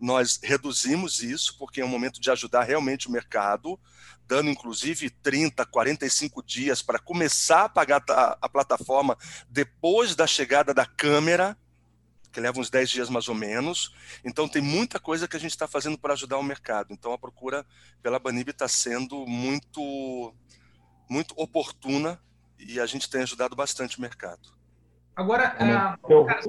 nós 0.00 0.38
reduzimos 0.42 1.22
isso, 1.22 1.56
porque 1.58 1.80
é 1.80 1.84
um 1.84 1.88
momento 1.88 2.20
de 2.20 2.30
ajudar 2.30 2.64
realmente 2.64 3.08
o 3.08 3.10
mercado, 3.10 3.78
dando 4.26 4.50
inclusive 4.50 5.08
30, 5.10 5.64
45 5.64 6.42
dias 6.42 6.82
para 6.82 6.98
começar 6.98 7.64
a 7.64 7.68
pagar 7.68 8.02
a, 8.10 8.38
a, 8.42 8.48
plataforma 8.48 9.16
depois 9.48 10.14
da 10.14 10.26
chegada 10.26 10.74
da 10.74 10.84
câmera, 10.84 11.56
que 12.32 12.40
leva 12.40 12.60
uns 12.60 12.68
10 12.68 12.90
dias 12.90 13.08
mais 13.08 13.28
ou 13.28 13.34
menos. 13.34 13.94
Então 14.24 14.48
tem 14.48 14.60
muita 14.60 14.98
coisa 14.98 15.26
que 15.26 15.36
a 15.36 15.40
gente 15.40 15.52
está 15.52 15.66
fazendo 15.66 15.96
para 15.96 16.12
ajudar 16.12 16.38
o 16.38 16.42
mercado. 16.42 16.92
Então 16.92 17.12
a 17.12 17.18
procura 17.18 17.64
pela 18.02 18.18
Banib 18.18 18.50
está 18.50 18.68
sendo 18.68 19.26
muito, 19.26 20.34
muito 21.08 21.34
oportuna 21.36 22.20
e 22.58 22.80
a 22.80 22.86
gente 22.86 23.08
tem 23.08 23.22
ajudado 23.22 23.56
bastante 23.56 23.98
o 23.98 24.02
mercado. 24.02 24.56
Agora, 25.14 25.54
uh, 25.54 26.26
cara, 26.26 26.40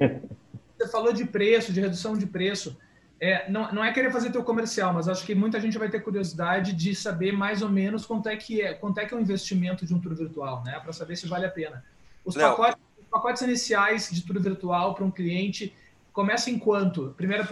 você 0.78 0.88
falou 0.88 1.12
de 1.12 1.24
preço, 1.24 1.72
de 1.72 1.80
redução 1.80 2.16
de 2.16 2.26
preço 2.26 2.76
é, 3.20 3.50
não, 3.50 3.72
não 3.72 3.84
é 3.84 3.92
querer 3.92 4.12
fazer 4.12 4.30
teu 4.30 4.44
comercial, 4.44 4.92
mas 4.92 5.08
acho 5.08 5.24
que 5.26 5.34
muita 5.34 5.60
gente 5.60 5.76
vai 5.76 5.88
ter 5.88 6.00
curiosidade 6.00 6.72
de 6.72 6.94
saber 6.94 7.32
mais 7.32 7.62
ou 7.62 7.68
menos 7.68 8.06
quanto 8.06 8.28
é 8.28 8.36
que 8.36 8.60
é, 8.60 8.74
quanto 8.74 8.98
é, 8.98 9.06
que 9.06 9.12
é 9.12 9.16
o 9.16 9.20
investimento 9.20 9.84
de 9.84 9.92
um 9.92 10.00
tour 10.00 10.14
virtual, 10.14 10.62
né? 10.62 10.78
Para 10.78 10.92
saber 10.92 11.16
se 11.16 11.26
vale 11.26 11.44
a 11.44 11.50
pena. 11.50 11.84
Os 12.24 12.36
pacotes, 12.36 12.80
os 12.96 13.06
pacotes, 13.06 13.42
iniciais 13.42 14.08
de 14.10 14.22
tour 14.22 14.40
virtual 14.40 14.94
para 14.94 15.04
um 15.04 15.10
cliente 15.10 15.74
começam 16.12 16.52
em 16.52 16.58
quanto? 16.58 17.12
Primeiro, 17.16 17.44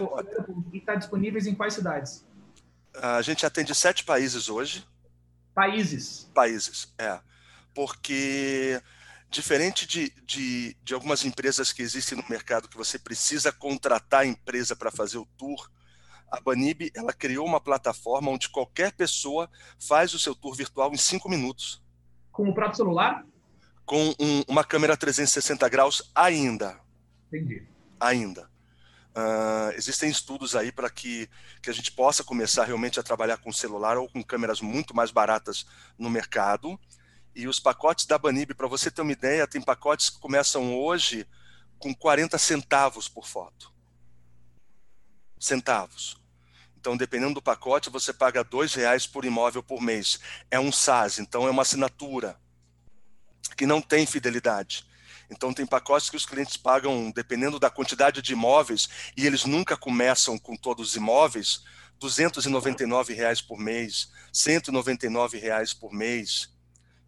e 0.71 0.77
está 0.77 0.95
disponíveis 0.95 1.47
em 1.47 1.55
quais 1.55 1.73
cidades? 1.73 2.25
A 2.95 3.21
gente 3.21 3.45
atende 3.45 3.75
sete 3.75 4.05
países 4.05 4.47
hoje. 4.49 4.85
Países. 5.53 6.29
Países, 6.33 6.93
é. 6.97 7.19
Porque 7.73 8.81
Diferente 9.29 9.85
de, 9.85 10.09
de, 10.25 10.75
de, 10.81 10.93
algumas 10.93 11.25
empresas 11.25 11.73
que 11.73 11.81
existem 11.81 12.17
no 12.17 12.23
mercado 12.29 12.69
que 12.69 12.77
você 12.77 12.97
precisa 12.97 13.51
contratar 13.51 14.21
a 14.21 14.25
empresa 14.25 14.75
para 14.75 14.89
fazer 14.89 15.17
o 15.17 15.27
tour, 15.37 15.69
A 16.31 16.39
Banib 16.39 16.91
ela 16.95 17.11
criou 17.11 17.45
uma 17.45 17.59
plataforma 17.59 18.31
onde 18.31 18.49
qualquer 18.49 18.93
pessoa 18.93 19.49
faz 19.79 20.13
o 20.13 20.19
seu 20.19 20.33
tour 20.33 20.55
virtual 20.55 20.93
em 20.93 20.97
cinco 20.97 21.29
minutos. 21.29 21.83
Com 22.31 22.49
o 22.49 22.53
próprio 22.53 22.77
celular? 22.77 23.25
Com 23.85 24.13
um, 24.19 24.43
uma 24.47 24.63
câmera 24.63 24.95
360 24.95 25.67
graus 25.69 26.09
ainda. 26.15 26.79
Entendi. 27.27 27.67
Ainda. 27.99 28.49
Uh, 29.17 29.73
existem 29.75 30.11
estudos 30.11 30.55
aí 30.55 30.71
para 30.71 30.91
que, 30.91 31.27
que 31.61 31.71
a 31.71 31.73
gente 31.73 31.91
possa 31.91 32.23
começar 32.23 32.65
realmente 32.65 32.99
a 32.99 33.03
trabalhar 33.03 33.37
com 33.37 33.51
celular 33.51 33.97
ou 33.97 34.07
com 34.07 34.23
câmeras 34.23 34.61
muito 34.61 34.95
mais 34.95 35.09
baratas 35.09 35.65
no 35.97 36.07
mercado. 36.07 36.79
E 37.37 37.47
os 37.47 37.59
pacotes 37.59 38.07
da 38.07 38.17
Banib, 38.17 38.55
para 38.55 38.67
você 38.67 38.89
ter 38.89 39.03
uma 39.03 39.11
ideia, 39.11 39.45
tem 39.45 39.61
pacotes 39.61 40.09
que 40.09 40.19
começam 40.19 40.75
hoje 40.75 41.23
com 41.77 41.93
40 41.93 42.35
centavos 42.39 43.07
por 43.07 43.27
foto. 43.27 43.71
Centavos. 45.39 46.17
Então, 46.75 46.97
dependendo 46.97 47.35
do 47.35 47.41
pacote, 47.41 47.91
você 47.91 48.11
paga 48.11 48.43
dois 48.43 48.73
reais 48.73 49.05
por 49.05 49.23
imóvel 49.23 49.61
por 49.61 49.79
mês. 49.79 50.19
É 50.49 50.59
um 50.59 50.71
SaaS, 50.71 51.19
então 51.19 51.47
é 51.47 51.51
uma 51.51 51.61
assinatura 51.61 52.41
que 53.55 53.67
não 53.67 53.83
tem 53.83 54.07
fidelidade. 54.07 54.83
Então, 55.29 55.53
tem 55.53 55.63
pacotes 55.67 56.09
que 56.09 56.17
os 56.17 56.25
clientes 56.25 56.57
pagam, 56.57 57.11
dependendo 57.11 57.59
da 57.59 57.69
quantidade 57.69 58.19
de 58.19 58.33
imóveis, 58.33 58.89
e 59.15 59.27
eles 59.27 59.45
nunca 59.45 59.77
começam 59.77 60.39
com 60.39 60.55
todos 60.55 60.89
os 60.89 60.95
imóveis, 60.95 61.61
299 61.99 63.13
reais 63.13 63.41
por 63.41 63.59
mês, 63.59 64.11
199 64.33 65.37
reais 65.37 65.71
por 65.71 65.93
mês. 65.93 66.56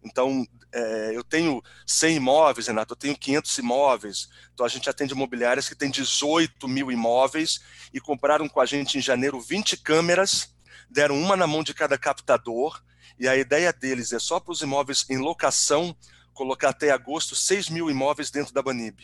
Então, 0.02 0.46
é, 0.72 1.10
eu 1.14 1.22
tenho 1.22 1.62
100 1.86 2.16
imóveis, 2.16 2.66
Renato, 2.66 2.92
eu 2.92 2.96
tenho 2.96 3.16
500 3.16 3.58
imóveis. 3.58 4.28
Então, 4.52 4.64
a 4.64 4.68
gente 4.68 4.88
atende 4.88 5.12
imobiliárias 5.12 5.68
que 5.68 5.74
têm 5.74 5.90
18 5.90 6.66
mil 6.68 6.90
imóveis 6.90 7.60
e 7.92 8.00
compraram 8.00 8.48
com 8.48 8.60
a 8.60 8.66
gente 8.66 8.96
em 8.96 9.00
janeiro 9.00 9.40
20 9.40 9.76
câmeras, 9.78 10.54
deram 10.88 11.20
uma 11.20 11.36
na 11.36 11.46
mão 11.46 11.62
de 11.62 11.74
cada 11.74 11.98
captador. 11.98 12.82
E 13.18 13.28
a 13.28 13.36
ideia 13.36 13.72
deles 13.72 14.12
é 14.12 14.18
só 14.18 14.40
para 14.40 14.52
os 14.52 14.62
imóveis 14.62 15.04
em 15.10 15.18
locação 15.18 15.94
colocar 16.32 16.70
até 16.70 16.90
agosto 16.90 17.36
6 17.36 17.68
mil 17.68 17.90
imóveis 17.90 18.30
dentro 18.30 18.54
da 18.54 18.62
Banib, 18.62 19.00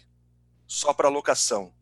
só 0.66 0.94
para 0.94 1.10
locação. 1.10 1.74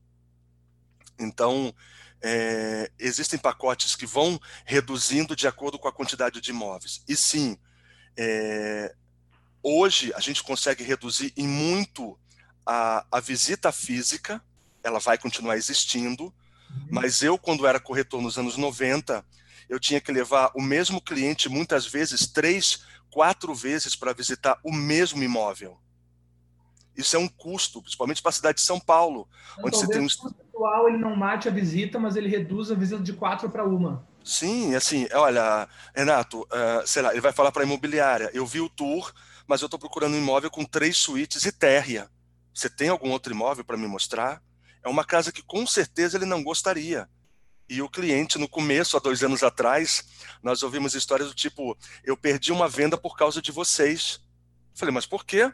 Então, 1.19 1.73
é, 2.21 2.91
existem 2.99 3.39
pacotes 3.39 3.95
que 3.95 4.07
vão 4.07 4.41
reduzindo 4.65 5.37
de 5.37 5.47
acordo 5.47 5.79
com 5.79 5.87
a 5.87 5.93
quantidade 5.93 6.41
de 6.41 6.51
imóveis. 6.51 7.05
E 7.07 7.15
sim, 7.15 7.57
é, 8.17 8.95
hoje 9.65 10.13
a 10.15 10.21
gente 10.21 10.43
consegue 10.43 10.85
reduzir 10.85 11.33
em 11.37 11.49
muito 11.49 12.19
a, 12.67 13.07
a 13.11 13.19
visita 13.19 13.73
física, 13.73 14.43
ela 14.83 14.99
vai 14.99 15.17
continuar 15.17 15.57
existindo, 15.57 16.25
uhum. 16.25 16.87
mas 16.91 17.23
eu, 17.23 17.39
quando 17.39 17.67
era 17.67 17.81
corretor 17.81 18.21
nos 18.21 18.39
anos 18.39 18.59
90, 18.59 19.25
eu 19.69 19.81
tinha 19.81 20.01
que 20.01 20.13
levar 20.13 20.53
o 20.55 20.61
mesmo 20.61 21.01
cliente 21.01 21.49
muitas 21.49 21.87
vezes 21.87 22.27
três 22.27 22.85
quatro 23.11 23.55
vezes 23.55 23.97
para 23.97 24.13
visitar 24.13 24.59
o 24.63 24.73
mesmo 24.73 25.23
imóvel. 25.23 25.79
Isso 26.97 27.17
é 27.17 27.19
um 27.19 27.29
custo, 27.29 27.81
principalmente 27.81 28.23
para 28.23 28.29
a 28.29 28.33
cidade 28.33 28.59
de 28.59 28.65
São 28.65 28.79
Paulo, 28.79 29.29
então, 29.53 29.65
onde 29.67 29.77
você 29.77 29.89
tem 29.89 30.01
um 30.01 30.07
pessoal 30.07 30.89
ele 30.89 30.99
não 30.99 31.17
mate 31.17 31.49
a 31.49 31.51
visita, 31.51 31.99
mas 31.99 32.15
ele 32.15 32.29
reduz 32.29 32.71
a 32.71 32.75
visita 32.75 33.03
de 33.03 33.13
quatro 33.13 33.49
para 33.51 33.65
uma. 33.65 34.07
Sim, 34.23 34.75
assim, 34.75 35.07
olha, 35.13 35.69
Renato, 35.95 36.43
uh, 36.43 36.87
sei 36.87 37.03
lá, 37.03 37.13
ele 37.13 37.21
vai 37.21 37.33
falar 37.33 37.53
para 37.53 37.63
a 37.63 37.67
imobiliária. 37.67 38.31
Eu 38.33 38.47
vi 38.47 38.61
o 38.61 38.69
tour, 38.69 39.13
mas 39.47 39.61
eu 39.61 39.67
estou 39.67 39.79
procurando 39.79 40.15
um 40.15 40.19
imóvel 40.19 40.51
com 40.51 40.65
três 40.65 40.97
suítes 40.97 41.45
e 41.45 41.53
térrea. 41.53 42.11
Você 42.53 42.71
tem 42.71 42.89
algum 42.89 43.11
outro 43.11 43.33
imóvel 43.33 43.65
para 43.65 43.77
me 43.77 43.87
mostrar? 43.87 44.43
É 44.83 44.89
uma 44.89 45.05
casa 45.05 45.33
que 45.33 45.43
com 45.43 45.67
certeza 45.67 46.17
ele 46.17 46.27
não 46.27 46.43
gostaria. 46.43 47.09
E 47.69 47.81
o 47.81 47.89
cliente, 47.89 48.39
no 48.39 48.49
começo, 48.49 48.97
há 48.97 49.01
dois 49.01 49.23
anos 49.23 49.43
atrás, 49.43 50.05
nós 50.43 50.63
ouvimos 50.63 50.95
histórias 50.95 51.29
do 51.29 51.35
tipo: 51.35 51.77
eu 52.05 52.17
perdi 52.17 52.53
uma 52.53 52.69
venda 52.69 52.97
por 52.97 53.17
causa 53.17 53.41
de 53.41 53.51
vocês. 53.51 54.21
Eu 54.73 54.79
falei, 54.79 54.95
mas 54.95 55.07
por 55.07 55.25
quê? 55.25 55.53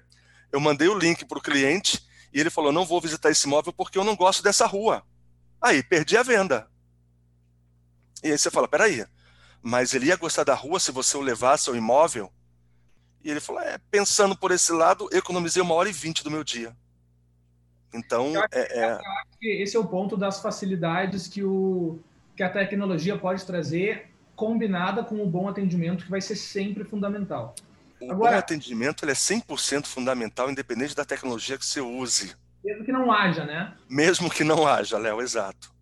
Eu 0.50 0.60
mandei 0.60 0.88
o 0.88 0.98
link 0.98 1.24
para 1.24 1.38
o 1.38 1.42
cliente 1.42 2.04
e 2.32 2.40
ele 2.40 2.50
falou: 2.50 2.72
não 2.72 2.84
vou 2.84 3.00
visitar 3.00 3.30
esse 3.30 3.46
imóvel 3.46 3.72
porque 3.72 3.96
eu 3.96 4.04
não 4.04 4.16
gosto 4.16 4.42
dessa 4.42 4.66
rua. 4.66 5.04
Aí, 5.62 5.82
perdi 5.82 6.16
a 6.16 6.22
venda. 6.22 6.68
E 8.24 8.32
aí 8.32 8.38
você 8.38 8.50
fala: 8.50 8.66
peraí, 8.66 9.06
mas 9.62 9.94
ele 9.94 10.06
ia 10.06 10.16
gostar 10.16 10.44
da 10.44 10.54
rua 10.54 10.80
se 10.80 10.90
você 10.90 11.16
o 11.16 11.20
levasse 11.20 11.68
ao 11.68 11.76
imóvel? 11.76 12.32
E 13.22 13.30
ele 13.30 13.40
falou: 13.40 13.60
é, 13.60 13.78
pensando 13.90 14.36
por 14.36 14.50
esse 14.50 14.72
lado, 14.72 15.08
economizei 15.12 15.62
uma 15.62 15.74
hora 15.74 15.88
e 15.88 15.92
vinte 15.92 16.24
do 16.24 16.30
meu 16.30 16.44
dia. 16.44 16.74
Então, 17.92 18.32
é, 18.52 18.84
é... 18.84 18.98
esse 19.62 19.76
é 19.76 19.80
o 19.80 19.84
ponto 19.84 20.16
das 20.16 20.40
facilidades 20.40 21.26
que, 21.26 21.42
o, 21.42 21.98
que 22.36 22.42
a 22.42 22.48
tecnologia 22.48 23.18
pode 23.18 23.44
trazer, 23.44 24.10
combinada 24.36 25.02
com 25.02 25.20
o 25.22 25.26
bom 25.26 25.48
atendimento, 25.48 26.04
que 26.04 26.10
vai 26.10 26.20
ser 26.20 26.36
sempre 26.36 26.84
fundamental. 26.84 27.54
O 28.00 28.12
Agora, 28.12 28.32
bom 28.32 28.38
atendimento 28.38 29.04
ele 29.04 29.12
é 29.12 29.14
100% 29.14 29.86
fundamental, 29.86 30.50
independente 30.50 30.94
da 30.94 31.04
tecnologia 31.04 31.58
que 31.58 31.66
você 31.66 31.80
use. 31.80 32.34
Mesmo 32.64 32.84
que 32.84 32.92
não 32.92 33.10
haja, 33.10 33.44
né? 33.44 33.74
Mesmo 33.88 34.30
que 34.30 34.44
não 34.44 34.66
haja, 34.66 34.96
Léo, 34.96 35.20
exato. 35.20 35.72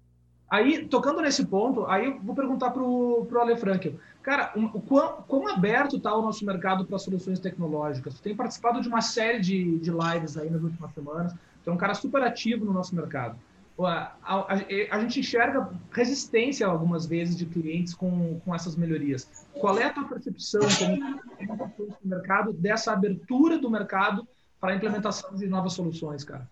Aí, 0.51 0.87
tocando 0.87 1.21
nesse 1.21 1.45
ponto, 1.45 1.85
aí 1.87 2.07
eu 2.07 2.21
vou 2.21 2.35
perguntar 2.35 2.71
para 2.71 2.83
o 2.83 3.29
Ale 3.39 3.57
Frankel. 3.57 3.95
Cara, 4.23 4.53
um, 4.57 4.65
o 4.67 4.81
quão, 4.81 5.23
quão 5.29 5.49
aberto 5.49 5.97
está 5.97 6.15
o 6.15 6.23
nosso 6.23 6.45
mercado 6.45 6.87
para 6.87 6.99
soluções 6.99 7.39
tecnológicas? 7.39 8.15
Tu 8.15 8.23
tem 8.23 8.35
participado 8.35 8.81
de 8.81 8.89
uma 8.89 9.03
série 9.03 9.41
de, 9.41 9.79
de 9.79 9.91
lives 9.91 10.39
aí 10.39 10.49
nas 10.49 10.63
últimas 10.63 10.93
semanas. 10.93 11.35
Tu 11.63 11.71
é 11.71 11.73
um 11.73 11.77
cara 11.77 11.95
super 11.95 12.23
ativo 12.23 12.65
no 12.65 12.73
nosso 12.73 12.95
mercado. 12.95 13.39
A, 13.81 14.13
a, 14.25 14.55
a, 14.91 15.01
gente 15.01 15.21
enxerga 15.21 15.71
resistência 15.93 16.67
algumas 16.67 17.07
vezes 17.07 17.37
de 17.37 17.47
clientes 17.47 17.95
com, 17.95 18.41
com 18.41 18.55
essas 18.55 18.75
melhorias. 18.75 19.47
Qual 19.53 19.79
é 19.79 19.85
a 19.85 19.93
tua 19.93 20.05
percepção 20.05 20.63
como 20.79 21.73
mercado 22.03 22.53
dessa 22.53 22.93
abertura 22.93 23.57
do 23.57 23.71
mercado 23.71 24.27
para 24.61 24.73
a 24.73 24.77
implementação 24.77 25.33
de 25.37 25.47
novas 25.47 25.75
soluções, 25.75 26.25
cara? 26.25 26.49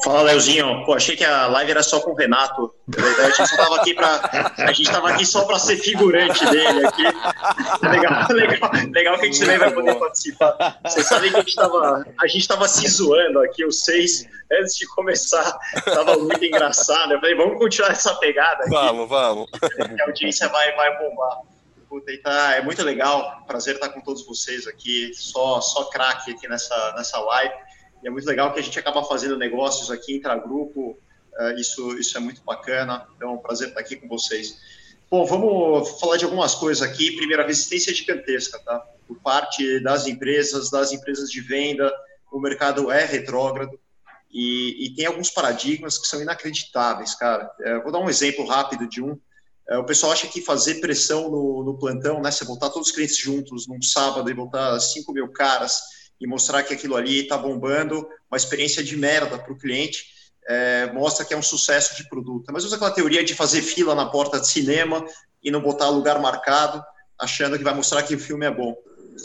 Fala, 0.00 0.22
Leozinho. 0.22 0.84
Pô, 0.84 0.94
achei 0.94 1.14
que 1.14 1.24
a 1.24 1.46
live 1.46 1.70
era 1.70 1.82
só 1.82 2.00
com 2.00 2.10
o 2.12 2.14
Renato. 2.14 2.74
A 2.96 3.30
gente 3.30 3.42
estava 3.42 3.76
aqui 3.76 3.94
para 3.94 4.52
a 4.58 4.72
gente 4.72 4.82
estava 4.82 5.10
aqui 5.10 5.24
só 5.24 5.44
para 5.44 5.58
ser 5.58 5.76
figurante 5.76 6.44
dele 6.46 6.86
aqui. 6.86 7.02
Legal, 7.82 8.26
legal, 8.30 8.70
legal 8.90 9.18
que 9.18 9.22
a 9.22 9.24
gente 9.26 9.40
também 9.40 9.58
vai 9.58 9.70
poder 9.70 9.94
participar. 9.96 10.80
Vocês 10.84 11.06
sabem 11.06 11.30
que 11.30 11.36
a 11.36 11.40
gente 11.40 11.50
estava 11.50 12.06
a 12.20 12.26
gente 12.26 12.40
estava 12.40 12.66
se 12.66 12.88
zoando 12.88 13.40
aqui 13.40 13.64
os 13.64 13.84
seis 13.84 14.26
antes 14.60 14.76
de 14.76 14.86
começar. 14.88 15.56
Tava 15.84 16.16
muito 16.16 16.44
engraçado. 16.44 17.12
Eu 17.12 17.20
falei, 17.20 17.36
vamos 17.36 17.58
continuar 17.58 17.90
essa 17.92 18.14
pegada. 18.16 18.62
Aqui. 18.62 18.70
Vamos, 18.70 19.08
vamos. 19.08 19.48
A 20.00 20.04
audiência 20.06 20.48
vai 20.48 20.74
vai 20.74 20.98
bombar. 20.98 21.38
Puta, 21.88 22.10
tá, 22.24 22.56
é 22.56 22.62
muito 22.62 22.82
legal. 22.82 23.44
Prazer 23.46 23.74
estar 23.74 23.90
com 23.90 24.00
todos 24.00 24.26
vocês 24.26 24.66
aqui. 24.66 25.12
Só 25.14 25.60
só 25.60 25.84
craque 25.84 26.32
aqui 26.32 26.48
nessa 26.48 26.94
nessa 26.96 27.20
live. 27.20 27.54
E 28.02 28.08
é 28.08 28.10
muito 28.10 28.26
legal 28.26 28.52
que 28.52 28.60
a 28.60 28.62
gente 28.62 28.78
acaba 28.78 29.04
fazendo 29.04 29.38
negócios 29.38 29.90
aqui 29.90 30.16
intra-grupo, 30.16 30.98
uh, 31.38 31.58
isso, 31.58 31.98
isso 31.98 32.16
é 32.16 32.20
muito 32.20 32.42
bacana, 32.42 33.06
então 33.16 33.30
é 33.30 33.32
um 33.32 33.38
prazer 33.38 33.68
estar 33.68 33.80
aqui 33.80 33.96
com 33.96 34.08
vocês. 34.08 34.58
Bom, 35.10 35.26
vamos 35.26 36.00
falar 36.00 36.16
de 36.16 36.24
algumas 36.24 36.54
coisas 36.54 36.82
aqui. 36.82 37.14
Primeiro, 37.16 37.42
a 37.42 37.46
resistência 37.46 37.90
é 37.90 37.94
gigantesca, 37.94 38.58
tá? 38.60 38.82
Por 39.06 39.20
parte 39.20 39.78
das 39.80 40.06
empresas, 40.06 40.70
das 40.70 40.90
empresas 40.90 41.30
de 41.30 41.40
venda, 41.40 41.92
o 42.32 42.40
mercado 42.40 42.90
é 42.90 43.04
retrógrado 43.04 43.78
e, 44.32 44.86
e 44.86 44.94
tem 44.94 45.04
alguns 45.04 45.28
paradigmas 45.28 45.98
que 45.98 46.06
são 46.06 46.22
inacreditáveis, 46.22 47.14
cara. 47.14 47.50
É, 47.60 47.78
vou 47.80 47.92
dar 47.92 47.98
um 47.98 48.08
exemplo 48.08 48.46
rápido 48.46 48.88
de 48.88 49.02
um. 49.02 49.18
É, 49.68 49.76
o 49.76 49.84
pessoal 49.84 50.12
acha 50.12 50.26
que 50.26 50.40
fazer 50.40 50.76
pressão 50.76 51.30
no, 51.30 51.62
no 51.62 51.78
plantão, 51.78 52.22
né? 52.22 52.30
Você 52.30 52.46
botar 52.46 52.70
todos 52.70 52.88
os 52.88 52.94
clientes 52.94 53.18
juntos 53.18 53.68
num 53.68 53.82
sábado 53.82 54.30
e 54.30 54.34
botar 54.34 54.80
5 54.80 55.12
mil 55.12 55.28
caras 55.28 55.82
e 56.22 56.26
mostrar 56.26 56.62
que 56.62 56.72
aquilo 56.72 56.94
ali 56.94 57.22
está 57.22 57.36
bombando, 57.36 58.08
uma 58.30 58.36
experiência 58.36 58.82
de 58.82 58.96
merda 58.96 59.36
para 59.36 59.52
o 59.52 59.58
cliente, 59.58 60.06
é, 60.46 60.92
mostra 60.92 61.24
que 61.24 61.34
é 61.34 61.36
um 61.36 61.42
sucesso 61.42 61.96
de 61.96 62.08
produto. 62.08 62.52
Mas 62.52 62.64
usa 62.64 62.76
aquela 62.76 62.92
teoria 62.92 63.24
de 63.24 63.34
fazer 63.34 63.60
fila 63.60 63.92
na 63.92 64.06
porta 64.06 64.38
de 64.38 64.46
cinema 64.46 65.04
e 65.42 65.50
não 65.50 65.60
botar 65.60 65.88
lugar 65.88 66.20
marcado, 66.20 66.80
achando 67.18 67.58
que 67.58 67.64
vai 67.64 67.74
mostrar 67.74 68.04
que 68.04 68.14
o 68.14 68.20
filme 68.20 68.46
é 68.46 68.50
bom. 68.52 68.72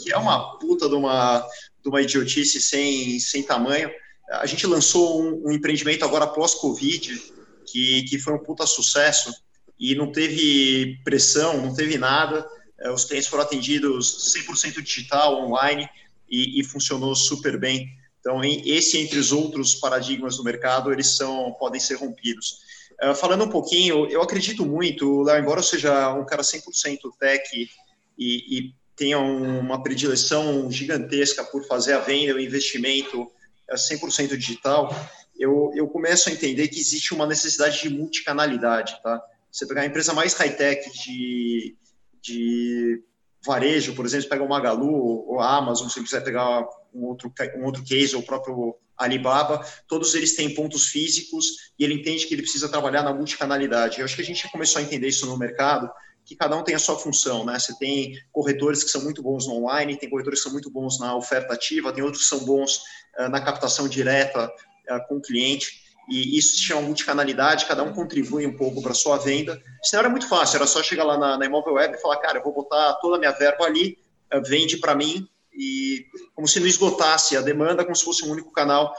Que 0.02 0.12
é 0.12 0.18
uma 0.18 0.58
puta 0.58 0.88
de 0.88 0.96
uma, 0.96 1.46
de 1.82 1.88
uma 1.88 2.02
idiotice 2.02 2.60
sem, 2.60 3.20
sem 3.20 3.44
tamanho. 3.44 3.90
A 4.28 4.46
gente 4.46 4.66
lançou 4.66 5.22
um, 5.22 5.46
um 5.46 5.52
empreendimento 5.52 6.04
agora 6.04 6.26
pós-Covid, 6.26 7.16
que, 7.64 8.02
que 8.02 8.18
foi 8.18 8.34
um 8.34 8.42
puta 8.42 8.66
sucesso, 8.66 9.32
e 9.78 9.94
não 9.94 10.10
teve 10.10 10.98
pressão, 11.04 11.62
não 11.62 11.72
teve 11.72 11.96
nada. 11.96 12.44
É, 12.80 12.90
os 12.90 13.04
clientes 13.04 13.28
foram 13.28 13.44
atendidos 13.44 14.34
100% 14.36 14.82
digital, 14.82 15.44
online, 15.44 15.88
e, 16.30 16.60
e 16.60 16.64
funcionou 16.64 17.14
super 17.14 17.58
bem. 17.58 17.88
Então, 18.20 18.42
esse 18.44 18.98
entre 18.98 19.18
os 19.18 19.32
outros 19.32 19.74
paradigmas 19.74 20.36
do 20.36 20.44
mercado, 20.44 20.92
eles 20.92 21.16
são 21.16 21.52
podem 21.58 21.80
ser 21.80 21.94
rompidos. 21.94 22.60
Uh, 23.02 23.14
falando 23.14 23.44
um 23.44 23.48
pouquinho, 23.48 24.06
eu 24.10 24.20
acredito 24.20 24.66
muito, 24.66 25.22
Léo, 25.22 25.40
embora 25.40 25.60
eu 25.60 25.64
seja 25.64 26.12
um 26.14 26.26
cara 26.26 26.42
100% 26.42 26.98
tech 27.18 27.70
e, 28.18 28.58
e 28.58 28.74
tenha 28.96 29.18
uma 29.18 29.82
predileção 29.82 30.70
gigantesca 30.70 31.44
por 31.44 31.64
fazer 31.64 31.92
a 31.92 32.00
venda, 32.00 32.34
o 32.34 32.40
investimento 32.40 33.30
100% 33.70 34.32
é, 34.32 34.36
digital, 34.36 34.94
eu, 35.38 35.70
eu 35.74 35.86
começo 35.86 36.28
a 36.28 36.32
entender 36.32 36.66
que 36.68 36.80
existe 36.80 37.14
uma 37.14 37.26
necessidade 37.26 37.80
de 37.80 37.88
multicanalidade, 37.88 39.00
tá? 39.02 39.22
Você 39.50 39.66
pegar 39.66 39.82
a 39.82 39.86
empresa 39.86 40.12
mais 40.12 40.34
high-tech 40.34 40.90
de, 41.04 41.76
de 42.20 43.02
varejo, 43.44 43.94
por 43.94 44.04
exemplo, 44.04 44.28
pega 44.28 44.44
o 44.44 44.48
Magalu 44.48 45.26
ou 45.28 45.40
a 45.40 45.56
Amazon, 45.56 45.88
se 45.88 46.02
quiser 46.02 46.22
pegar 46.22 46.66
um 46.92 47.04
outro, 47.04 47.32
um 47.56 47.64
outro 47.64 47.84
case, 47.84 48.14
ou 48.14 48.22
o 48.22 48.24
próprio 48.24 48.76
Alibaba, 48.96 49.64
todos 49.86 50.14
eles 50.14 50.34
têm 50.34 50.54
pontos 50.54 50.88
físicos 50.88 51.72
e 51.78 51.84
ele 51.84 51.94
entende 51.94 52.26
que 52.26 52.34
ele 52.34 52.42
precisa 52.42 52.68
trabalhar 52.68 53.02
na 53.02 53.14
multicanalidade. 53.14 54.00
Eu 54.00 54.04
acho 54.04 54.16
que 54.16 54.22
a 54.22 54.24
gente 54.24 54.50
começou 54.50 54.80
a 54.80 54.82
entender 54.82 55.06
isso 55.06 55.24
no 55.24 55.38
mercado, 55.38 55.88
que 56.24 56.34
cada 56.34 56.56
um 56.56 56.64
tem 56.64 56.74
a 56.74 56.78
sua 56.78 56.98
função, 56.98 57.44
né? 57.46 57.58
Você 57.58 57.78
tem 57.78 58.12
corretores 58.32 58.82
que 58.82 58.90
são 58.90 59.02
muito 59.02 59.22
bons 59.22 59.46
no 59.46 59.54
online, 59.54 59.96
tem 59.96 60.10
corretores 60.10 60.40
que 60.40 60.42
são 60.42 60.52
muito 60.52 60.70
bons 60.70 60.98
na 60.98 61.16
oferta 61.16 61.54
ativa, 61.54 61.92
tem 61.92 62.02
outros 62.02 62.24
que 62.24 62.28
são 62.28 62.44
bons 62.44 62.82
uh, 63.18 63.28
na 63.30 63.40
captação 63.40 63.88
direta 63.88 64.46
uh, 64.46 65.08
com 65.08 65.16
o 65.16 65.22
cliente, 65.22 65.87
e 66.08 66.38
isso 66.38 66.56
se 66.56 66.62
chama 66.62 66.82
multicanalidade, 66.82 67.66
cada 67.66 67.82
um 67.82 67.92
contribui 67.92 68.46
um 68.46 68.56
pouco 68.56 68.82
para 68.82 68.92
a 68.92 68.94
sua 68.94 69.18
venda. 69.18 69.60
Senão 69.82 70.00
era 70.00 70.08
muito 70.08 70.28
fácil, 70.28 70.56
era 70.56 70.66
só 70.66 70.82
chegar 70.82 71.04
lá 71.04 71.18
na, 71.18 71.36
na 71.36 71.46
Imóvel 71.46 71.74
Web 71.74 71.94
e 71.96 72.00
falar, 72.00 72.16
cara, 72.16 72.38
eu 72.38 72.42
vou 72.42 72.52
botar 72.52 72.94
toda 72.94 73.16
a 73.16 73.18
minha 73.18 73.32
verba 73.32 73.64
ali, 73.64 73.98
uh, 74.32 74.42
vende 74.42 74.78
para 74.78 74.94
mim, 74.94 75.28
e 75.52 76.06
como 76.34 76.46
se 76.46 76.60
não 76.60 76.66
esgotasse 76.66 77.36
a 77.36 77.40
demanda, 77.40 77.84
como 77.84 77.96
se 77.96 78.04
fosse 78.04 78.24
um 78.24 78.30
único 78.30 78.52
canal 78.52 78.94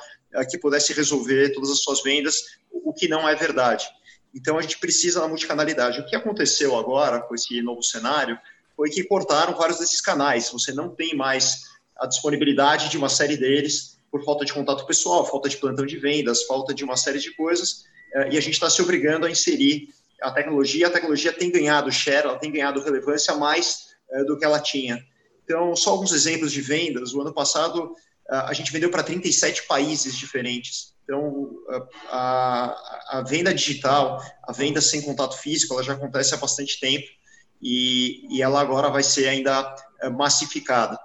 que 0.49 0.57
pudesse 0.57 0.93
resolver 0.93 1.49
todas 1.53 1.71
as 1.71 1.79
suas 1.79 2.03
vendas, 2.03 2.35
o 2.71 2.93
que 2.93 3.07
não 3.07 3.27
é 3.27 3.33
verdade. 3.33 3.87
Então 4.35 4.57
a 4.57 4.61
gente 4.61 4.77
precisa 4.77 5.21
da 5.21 5.27
multicanalidade. 5.27 5.99
O 5.99 6.05
que 6.05 6.15
aconteceu 6.15 6.77
agora 6.77 7.19
com 7.21 7.33
esse 7.33 7.61
novo 7.61 7.81
cenário 7.81 8.37
foi 8.75 8.89
que 8.89 9.03
cortaram 9.03 9.55
vários 9.55 9.79
desses 9.79 10.01
canais. 10.01 10.49
Você 10.51 10.71
não 10.71 10.89
tem 10.89 11.15
mais 11.15 11.63
a 11.97 12.05
disponibilidade 12.05 12.89
de 12.89 12.97
uma 12.97 13.09
série 13.09 13.37
deles 13.37 13.97
por 14.11 14.23
falta 14.23 14.45
de 14.45 14.53
contato 14.53 14.85
pessoal, 14.85 15.25
falta 15.25 15.49
de 15.49 15.57
plantão 15.57 15.85
de 15.85 15.97
vendas, 15.97 16.43
falta 16.43 16.73
de 16.73 16.83
uma 16.83 16.97
série 16.97 17.19
de 17.19 17.35
coisas, 17.35 17.83
eh, 18.13 18.33
e 18.33 18.37
a 18.37 18.41
gente 18.41 18.53
está 18.53 18.69
se 18.69 18.81
obrigando 18.81 19.25
a 19.25 19.31
inserir 19.31 19.89
a 20.21 20.31
tecnologia. 20.31 20.87
A 20.87 20.91
tecnologia 20.91 21.31
tem 21.31 21.51
ganhado 21.51 21.91
share, 21.91 22.27
ela 22.27 22.37
tem 22.37 22.51
ganhado 22.51 22.81
relevância 22.81 23.35
mais 23.35 23.89
eh, 24.11 24.23
do 24.23 24.37
que 24.37 24.45
ela 24.45 24.59
tinha. 24.59 25.03
Então, 25.43 25.75
só 25.75 25.91
alguns 25.91 26.11
exemplos 26.11 26.51
de 26.51 26.61
vendas. 26.61 27.13
O 27.13 27.21
ano 27.21 27.33
passado, 27.33 27.95
a 28.29 28.53
gente 28.53 28.71
vendeu 28.71 28.91
para 28.91 29.01
37 29.01 29.63
países 29.63 30.15
diferentes. 30.15 30.93
Então, 31.09 31.49
a, 32.11 33.17
a, 33.17 33.23
venda 33.27 33.51
digital, 33.51 34.21
a 34.43 34.53
venda 34.53 34.79
sem 34.79 35.01
contato 35.01 35.35
físico, 35.39 35.73
ela 35.73 35.81
já 35.81 35.93
acontece 35.93 36.35
há 36.35 36.37
bastante 36.37 36.79
tempo 36.79 37.07
e, 37.59 38.27
e 38.29 38.43
ela 38.43 38.61
agora 38.61 38.89
vai 38.89 39.01
ser 39.01 39.27
ainda 39.27 39.75
é, 40.01 40.09
massificada. 40.09 40.99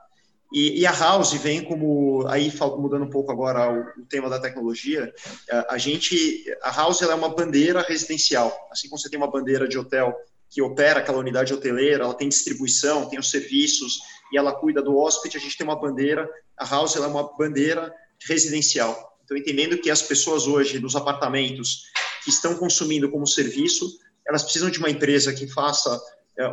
E, 0.55 0.83
e, 0.83 0.87
a 0.87 0.93
House 0.93 1.33
vem 1.33 1.65
como, 1.65 2.25
aí 2.29 2.53
mudando 2.79 3.05
um 3.05 3.11
pouco 3.11 3.33
agora 3.33 3.73
o, 3.73 4.03
o 4.03 4.07
tema 4.07 4.31
da 4.31 4.39
tecnologia, 4.39 5.13
a, 5.51 5.75
a 5.75 5.79
gente, 5.79 6.45
a 6.63 6.71
House 6.71 7.03
é 7.03 7.13
uma 7.13 7.29
bandeira 7.29 7.83
residencial, 7.83 8.57
assim 8.71 8.89
como 8.89 9.01
você 9.01 9.11
tem 9.11 9.19
uma 9.19 9.29
bandeira 9.29 9.67
de 9.67 9.77
hotel 9.77 10.15
que 10.49 10.63
opera 10.63 11.01
aquela 11.01 11.19
unidade 11.19 11.53
hoteleira, 11.53 12.05
ela 12.05 12.15
tem 12.15 12.29
distribuição, 12.29 13.09
tem 13.09 13.19
os 13.19 13.33
serviços 13.33 13.99
e 14.33 14.39
ela 14.39 14.55
cuida 14.55 14.81
do 14.81 14.97
hóspede, 14.97 15.37
a 15.37 15.41
gente 15.41 15.59
tem 15.59 15.67
uma 15.67 15.75
bandeira, 15.75 16.31
a 16.57 16.65
House 16.65 16.95
é 16.95 17.01
uma 17.01 17.37
bandeira 17.37 17.93
residencial. 18.25 19.19
Então, 19.25 19.37
entendendo 19.37 19.77
que 19.79 19.91
as 19.91 20.03
pessoas 20.03 20.47
hoje 20.47 20.79
nos 20.79 20.95
apartamentos 20.95 21.87
que 22.23 22.31
estão 22.31 22.55
consumindo 22.55 23.11
como 23.11 23.27
serviço, 23.27 23.91
elas 24.25 24.45
precisam 24.45 24.71
de 24.71 24.79
uma 24.79 24.89
empresa 24.89 25.33
que 25.33 25.49
faça 25.49 26.01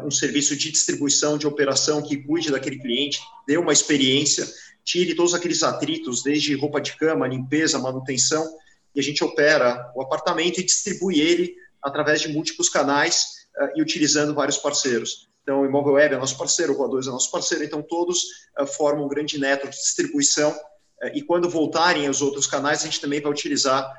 um 0.06 0.12
serviço 0.12 0.56
de 0.56 0.72
distribuição, 0.72 1.38
de 1.38 1.48
operação, 1.48 2.02
que 2.02 2.18
cuide 2.18 2.52
daquele 2.52 2.78
cliente, 2.78 3.20
dê 3.48 3.58
uma 3.58 3.74
experiência, 3.74 4.48
tire 4.84 5.16
todos 5.16 5.34
aqueles 5.34 5.64
atritos, 5.64 6.24
desde 6.24 6.56
roupa 6.56 6.80
de 6.80 6.96
cama, 6.96 7.28
limpeza, 7.28 7.80
manutenção, 7.80 8.48
e 8.94 9.00
a 9.00 9.04
gente 9.04 9.24
opera 9.24 9.92
o 9.96 10.02
apartamento 10.02 10.60
e 10.60 10.64
distribui 10.64 11.20
ele 11.20 11.56
através 11.82 12.22
de 12.22 12.28
múltiplos 12.28 12.70
canais 12.70 13.24
uh, 13.58 13.70
e 13.76 13.82
utilizando 13.82 14.34
vários 14.34 14.58
parceiros. 14.58 15.30
Então, 15.42 15.62
o 15.62 15.66
Imóvel 15.66 15.94
Web 15.94 16.14
é 16.14 16.18
nosso 16.18 16.38
parceiro, 16.38 16.74
o 16.74 16.78
Rua2 16.78 17.08
é 17.08 17.12
nosso 17.12 17.32
parceiro, 17.32 17.64
então 17.64 17.82
todos 17.82 18.20
uh, 18.60 18.68
formam 18.68 19.06
um 19.06 19.10
grande 19.10 19.40
network 19.40 19.76
de 19.76 19.82
distribuição 19.82 20.56
é, 21.02 21.18
e 21.18 21.22
quando 21.24 21.50
voltarem 21.50 22.08
os 22.08 22.22
outros 22.22 22.46
canais, 22.46 22.82
a 22.82 22.86
gente 22.86 23.02
também 23.02 23.20
vai 23.20 23.32
utilizar 23.32 23.92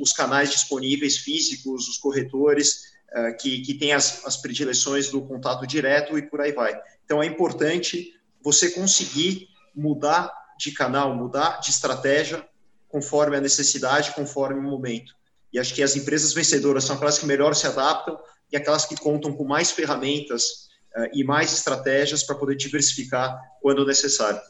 os 0.00 0.12
canais 0.12 0.48
disponíveis 0.48 1.16
físicos, 1.16 1.88
os 1.88 1.98
corretores, 1.98 2.82
uh, 3.14 3.36
que, 3.38 3.60
que 3.60 3.74
têm 3.74 3.92
as, 3.92 4.24
as 4.26 4.36
predileções 4.36 5.10
do 5.10 5.22
contato 5.22 5.66
direto 5.66 6.18
e 6.18 6.22
por 6.22 6.40
aí 6.40 6.52
vai. 6.52 6.78
Então, 7.04 7.22
é 7.22 7.26
importante 7.26 8.12
você 8.42 8.70
conseguir 8.70 9.48
mudar 9.74 10.32
de 10.58 10.72
canal, 10.72 11.14
mudar 11.14 11.60
de 11.60 11.70
estratégia 11.70 12.46
conforme 12.88 13.36
a 13.36 13.40
necessidade, 13.40 14.12
conforme 14.12 14.58
o 14.58 14.62
momento. 14.62 15.14
E 15.52 15.58
acho 15.58 15.74
que 15.74 15.82
as 15.82 15.96
empresas 15.96 16.32
vencedoras 16.32 16.84
são 16.84 16.96
aquelas 16.96 17.18
que 17.18 17.26
melhor 17.26 17.54
se 17.54 17.66
adaptam 17.66 18.18
e 18.50 18.56
aquelas 18.56 18.84
que 18.84 18.96
contam 18.96 19.32
com 19.32 19.44
mais 19.44 19.70
ferramentas 19.70 20.68
uh, 20.96 21.08
e 21.12 21.22
mais 21.24 21.52
estratégias 21.52 22.22
para 22.22 22.36
poder 22.36 22.56
diversificar 22.56 23.38
quando 23.60 23.86
necessário. 23.86 24.40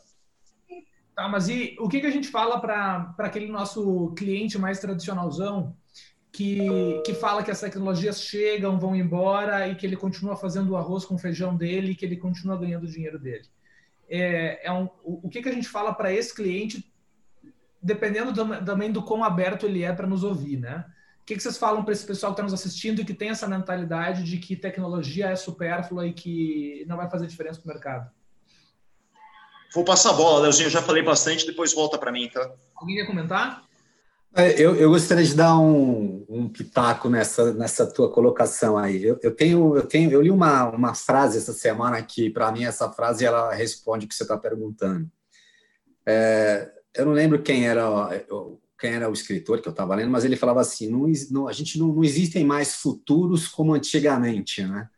Tá, 1.14 1.28
mas 1.28 1.48
e 1.48 1.76
o 1.80 1.88
que, 1.88 2.00
que 2.00 2.06
a 2.06 2.12
gente 2.12 2.28
fala 2.28 2.60
para 2.60 3.12
aquele 3.18 3.48
nosso 3.48 4.14
cliente 4.16 4.56
mais 4.56 4.78
tradicionalzão 4.78 5.76
que, 6.32 7.02
que 7.04 7.14
fala 7.14 7.42
que 7.42 7.50
as 7.50 7.60
tecnologias 7.60 8.22
chegam, 8.22 8.78
vão 8.78 8.94
embora 8.94 9.68
e 9.68 9.74
que 9.74 9.86
ele 9.86 9.96
continua 9.96 10.36
fazendo 10.36 10.70
o 10.70 10.76
arroz 10.76 11.04
com 11.04 11.18
feijão 11.18 11.56
dele 11.56 11.92
e 11.92 11.94
que 11.94 12.04
ele 12.04 12.16
continua 12.16 12.56
ganhando 12.56 12.84
o 12.84 12.90
dinheiro 12.90 13.18
dele? 13.18 13.46
É, 14.08 14.66
é 14.66 14.72
um, 14.72 14.84
o, 15.02 15.26
o 15.26 15.28
que, 15.28 15.42
que 15.42 15.48
a 15.48 15.52
gente 15.52 15.68
fala 15.68 15.92
para 15.92 16.12
esse 16.12 16.34
cliente, 16.34 16.92
dependendo 17.82 18.32
do, 18.32 18.64
também 18.64 18.90
do 18.90 19.02
quão 19.02 19.24
aberto 19.24 19.66
ele 19.66 19.82
é 19.82 19.92
para 19.92 20.06
nos 20.06 20.24
ouvir, 20.24 20.58
né? 20.58 20.84
O 21.22 21.24
que, 21.28 21.36
que 21.36 21.42
vocês 21.42 21.58
falam 21.58 21.84
para 21.84 21.92
esse 21.92 22.06
pessoal 22.06 22.32
que 22.32 22.40
está 22.40 22.42
nos 22.42 22.54
assistindo 22.54 23.02
e 23.02 23.04
que 23.04 23.12
tem 23.12 23.28
essa 23.28 23.46
mentalidade 23.46 24.22
de 24.22 24.38
que 24.38 24.56
tecnologia 24.56 25.26
é 25.26 25.36
supérflua 25.36 26.06
e 26.06 26.12
que 26.12 26.84
não 26.88 26.96
vai 26.96 27.10
fazer 27.10 27.26
diferença 27.26 27.60
para 27.60 27.70
o 27.70 27.74
mercado? 27.74 28.10
Vou 29.74 29.84
passar 29.84 30.10
a 30.10 30.14
bola, 30.14 30.40
Leozinho, 30.40 30.68
eu 30.68 30.70
já 30.70 30.80
falei 30.80 31.02
bastante, 31.02 31.44
depois 31.44 31.74
volta 31.74 31.98
para 31.98 32.10
mim, 32.10 32.30
tá? 32.30 32.50
Alguém 32.74 32.96
quer 32.96 33.06
comentar? 33.06 33.67
É, 34.34 34.60
eu, 34.60 34.76
eu 34.76 34.90
gostaria 34.90 35.24
de 35.24 35.34
dar 35.34 35.58
um, 35.58 36.24
um 36.28 36.48
pitaco 36.48 37.08
nessa, 37.08 37.52
nessa 37.54 37.86
tua 37.86 38.12
colocação 38.12 38.76
aí. 38.76 39.04
Eu, 39.04 39.18
eu, 39.22 39.34
tenho, 39.34 39.76
eu 39.76 39.86
tenho, 39.86 40.10
eu 40.10 40.20
li 40.20 40.30
uma, 40.30 40.68
uma 40.68 40.94
frase 40.94 41.38
essa 41.38 41.52
semana 41.52 42.00
que, 42.02 42.30
para 42.30 42.52
mim, 42.52 42.64
essa 42.64 42.90
frase 42.92 43.24
ela 43.24 43.52
responde 43.54 44.06
o 44.06 44.08
que 44.08 44.14
você 44.14 44.22
está 44.22 44.36
perguntando. 44.36 45.10
É, 46.06 46.70
eu 46.94 47.06
não 47.06 47.12
lembro 47.12 47.42
quem 47.42 47.66
era 47.66 47.84
quem 48.78 48.92
era 48.92 49.10
o 49.10 49.12
escritor 49.12 49.60
que 49.60 49.68
eu 49.68 49.72
estava 49.72 49.94
lendo, 49.94 50.10
mas 50.10 50.24
ele 50.24 50.36
falava 50.36 50.60
assim: 50.60 50.88
não, 50.88 51.06
não, 51.30 51.48
a 51.48 51.52
gente 51.52 51.78
não, 51.78 51.88
não 51.88 52.04
existem 52.04 52.44
mais 52.44 52.76
futuros 52.76 53.48
como 53.48 53.74
antigamente, 53.74 54.62
né? 54.64 54.88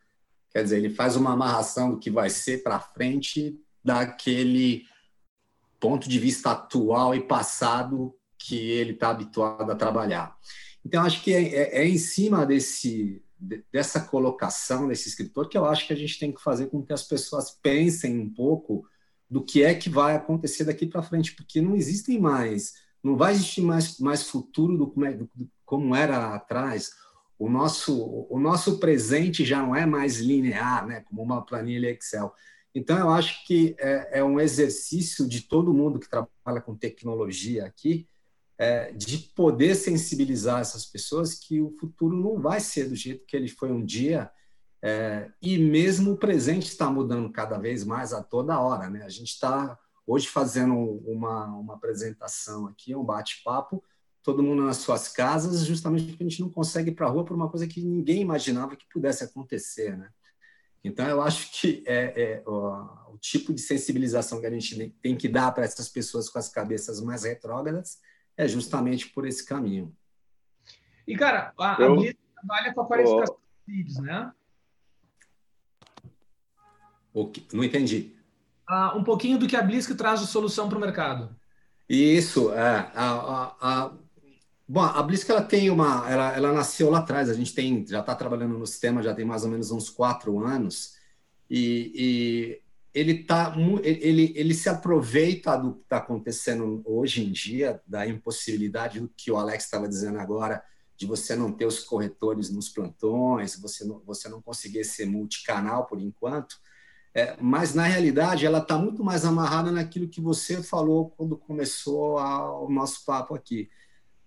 Quer 0.51 0.65
dizer, 0.65 0.79
ele 0.79 0.91
faz 0.91 1.17
uma 1.17 1.33
amarração 1.33 1.91
do 1.91 1.99
que 1.99 2.11
vai 2.11 2.29
ser 2.29 2.63
para 2.63 2.79
frente 2.79 3.59
daquele 3.83 4.85
ponto 5.79 6.09
de 6.09 6.19
vista 6.19 6.51
atual 6.51 7.15
e 7.15 7.21
passado 7.21 8.15
que 8.41 8.71
ele 8.71 8.93
está 8.93 9.11
habituado 9.11 9.71
a 9.71 9.77
trabalhar. 9.77 10.35
Então, 10.85 11.03
acho 11.03 11.23
que 11.23 11.33
é, 11.33 11.43
é, 11.43 11.83
é, 11.83 11.89
em 11.89 11.99
cima 11.99 12.47
desse, 12.47 13.23
dessa 13.71 14.01
colocação 14.01 14.89
desse 14.89 15.09
escritor 15.09 15.49
que 15.49 15.59
eu 15.59 15.67
acho 15.67 15.87
que 15.87 15.93
a 15.93 15.97
gente 15.97 16.19
tem 16.19 16.33
que 16.33 16.43
fazer 16.43 16.67
com 16.67 16.83
que 16.83 16.93
as 16.93 17.03
pessoas 17.03 17.51
pensem 17.63 18.19
um 18.19 18.33
pouco 18.33 18.87
do 19.29 19.45
que 19.45 19.63
é 19.63 19.75
que 19.75 19.91
vai 19.91 20.17
acontecer 20.17 20.65
daqui 20.65 20.87
para 20.87 21.03
frente, 21.03 21.37
porque 21.37 21.61
não 21.61 21.77
existem 21.77 22.19
mais, 22.19 22.75
não 23.03 23.17
vai 23.17 23.33
existir 23.33 23.61
mais, 23.61 23.99
mais 24.01 24.29
futuro 24.29 24.77
do 24.77 25.07
é, 25.07 25.13
do, 25.13 25.31
como 25.65 25.95
era 25.95 26.35
atrás. 26.35 26.91
O 27.39 27.49
nosso, 27.49 28.27
o 28.29 28.39
nosso 28.39 28.79
presente 28.79 29.45
já 29.45 29.63
não 29.63 29.77
é 29.77 29.87
mais 29.87 30.19
linear, 30.19 30.87
né, 30.87 31.01
como 31.03 31.23
uma 31.23 31.45
planilha 31.45 31.91
Excel. 31.91 32.33
Então, 32.75 32.99
eu 32.99 33.11
acho 33.11 33.47
que 33.47 33.75
é, 33.79 34.21
é 34.21 34.25
um 34.25 34.39
exercício 34.39 35.29
de 35.29 35.43
todo 35.43 35.75
mundo 35.75 35.99
que 35.99 36.09
trabalha 36.09 36.61
com 36.61 36.77
tecnologia 36.77 37.65
aqui, 37.65 38.07
é, 38.61 38.93
de 38.93 39.17
poder 39.35 39.75
sensibilizar 39.75 40.61
essas 40.61 40.85
pessoas 40.85 41.35
que 41.35 41.63
o 41.63 41.75
futuro 41.81 42.15
não 42.15 42.39
vai 42.39 42.61
ser 42.61 42.91
do 42.91 42.95
jeito 42.95 43.25
que 43.25 43.35
ele 43.35 43.49
foi 43.49 43.73
um 43.73 43.83
dia, 43.83 44.31
é, 44.83 45.31
e 45.41 45.57
mesmo 45.57 46.13
o 46.13 46.17
presente 46.17 46.69
está 46.69 46.91
mudando 46.91 47.33
cada 47.33 47.57
vez 47.57 47.85
mais 47.85 48.13
a 48.13 48.23
toda 48.23 48.61
hora. 48.61 48.91
Né? 48.91 49.03
A 49.03 49.09
gente 49.09 49.31
está 49.31 49.79
hoje 50.07 50.29
fazendo 50.29 50.75
uma, 50.77 51.47
uma 51.47 51.75
apresentação 51.75 52.67
aqui, 52.67 52.95
um 52.95 53.03
bate-papo, 53.03 53.83
todo 54.23 54.43
mundo 54.43 54.63
nas 54.63 54.77
suas 54.77 55.09
casas, 55.09 55.65
justamente 55.65 56.09
porque 56.09 56.23
a 56.23 56.29
gente 56.29 56.43
não 56.43 56.51
consegue 56.51 56.91
ir 56.91 56.95
para 56.95 57.07
a 57.07 57.11
rua 57.11 57.25
por 57.25 57.35
uma 57.35 57.49
coisa 57.49 57.67
que 57.67 57.83
ninguém 57.83 58.21
imaginava 58.21 58.77
que 58.77 58.85
pudesse 58.93 59.25
acontecer. 59.25 59.97
Né? 59.97 60.11
Então, 60.85 61.09
eu 61.09 61.23
acho 61.23 61.51
que 61.59 61.83
é, 61.87 62.23
é 62.23 62.43
o, 62.47 63.15
o, 63.15 63.19
tipo 63.19 63.55
de 63.55 63.61
sensibilização 63.63 64.39
que 64.39 64.47
a 64.47 64.51
gente 64.51 64.95
tem 65.01 65.17
que 65.17 65.29
dar 65.31 65.51
para 65.53 65.65
essas 65.65 65.89
pessoas 65.89 66.29
com 66.29 66.39
as 66.39 66.51
cabeças 66.51 67.01
mais 67.01 67.25
retrógradas 67.25 67.99
é 68.41 68.49
justamente 68.49 69.09
por 69.09 69.27
esse 69.27 69.45
caminho. 69.45 69.95
E, 71.07 71.15
cara, 71.17 71.53
a, 71.59 71.77
eu... 71.79 71.93
a 71.93 71.97
Blitz 71.97 72.19
trabalha 72.35 72.73
com 72.73 72.81
a 72.81 72.87
qualificação 72.87 73.37
oh. 73.37 73.71
leads, 73.71 73.99
né? 73.99 74.33
Que, 77.33 77.47
não 77.53 77.65
entendi. 77.65 78.17
Ah, 78.67 78.97
um 78.97 79.05
pouquinho 79.05 79.37
do 79.37 79.47
que 79.47 79.57
a 79.57 79.63
Blisk 79.63 79.95
traz 79.97 80.21
de 80.21 80.27
solução 80.29 80.69
para 80.69 80.79
o 80.79 80.81
mercado. 80.81 81.37
Isso, 81.89 82.53
é. 82.55 82.91
A, 82.95 83.11
a, 83.11 83.57
a 83.61 83.93
Bom, 84.67 84.81
a 84.81 85.03
Blisk 85.03 85.29
ela 85.29 85.43
tem 85.43 85.69
uma, 85.69 86.09
ela, 86.09 86.37
ela 86.37 86.53
nasceu 86.53 86.89
lá 86.89 87.01
atrás. 87.01 87.29
A 87.29 87.35
gente 87.35 87.53
tem, 87.53 87.85
já 87.85 88.01
está 88.01 88.15
trabalhando 88.15 88.57
no 88.57 88.67
sistema 88.67 89.03
já 89.03 89.13
tem 89.13 89.25
mais 89.25 89.45
ou 89.45 89.51
menos 89.51 89.73
uns 89.73 89.91
quatro 89.91 90.39
anos 90.39 90.97
e, 91.51 91.93
e 91.93 92.63
ele 92.93 93.25
tá, 93.25 93.55
ele, 93.83 94.33
ele 94.37 94.55
se 94.55 94.69
aproveita 94.69 95.57
do 95.57 95.75
que 95.75 95.83
está 95.83 95.99
acontecendo 95.99 96.83
hoje 96.85 97.25
em 97.25 97.31
dia, 97.31 97.81
da 97.87 98.07
impossibilidade 98.07 99.01
do 99.01 99.09
que 99.17 99.31
o 99.31 99.37
Alex 99.37 99.65
estava 99.65 99.89
dizendo 99.89 100.19
agora, 100.19 100.63
de 100.97 101.07
você 101.07 101.35
não 101.35 101.53
ter 101.53 101.67
os 101.67 101.81
corretores 101.81 102.51
nos 102.51 102.69
plantões, 102.69 103.59
você 103.59 103.85
não, 103.85 104.01
você 104.05 104.29
não 104.29 104.43
conseguir 104.43 104.85
ser 104.85 105.07
multicanal 105.07 105.87
por 105.87 106.01
enquanto. 106.01 106.57
É, 107.15 107.37
mas 107.41 107.75
na 107.75 107.85
realidade 107.85 108.45
ela 108.45 108.59
está 108.59 108.77
muito 108.77 109.03
mais 109.03 109.25
amarrada 109.25 109.73
naquilo 109.73 110.09
que 110.09 110.21
você 110.21 110.63
falou 110.63 111.11
quando 111.11 111.37
começou 111.37 112.19
a, 112.19 112.61
o 112.61 112.71
nosso 112.71 113.05
papo 113.05 113.35
aqui 113.35 113.69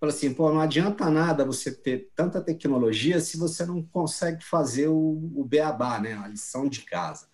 fala 0.04 0.12
assim, 0.12 0.34
pô, 0.34 0.52
não 0.52 0.60
adianta 0.60 1.10
nada 1.10 1.44
você 1.44 1.72
ter 1.72 2.10
tanta 2.14 2.40
tecnologia 2.40 3.20
se 3.20 3.38
você 3.38 3.64
não 3.64 3.82
consegue 3.82 4.44
fazer 4.44 4.88
o, 4.88 5.32
o 5.34 5.44
beabá, 5.44 5.98
né, 5.98 6.14
a 6.14 6.28
lição 6.28 6.68
de 6.68 6.82
casa. 6.82 7.26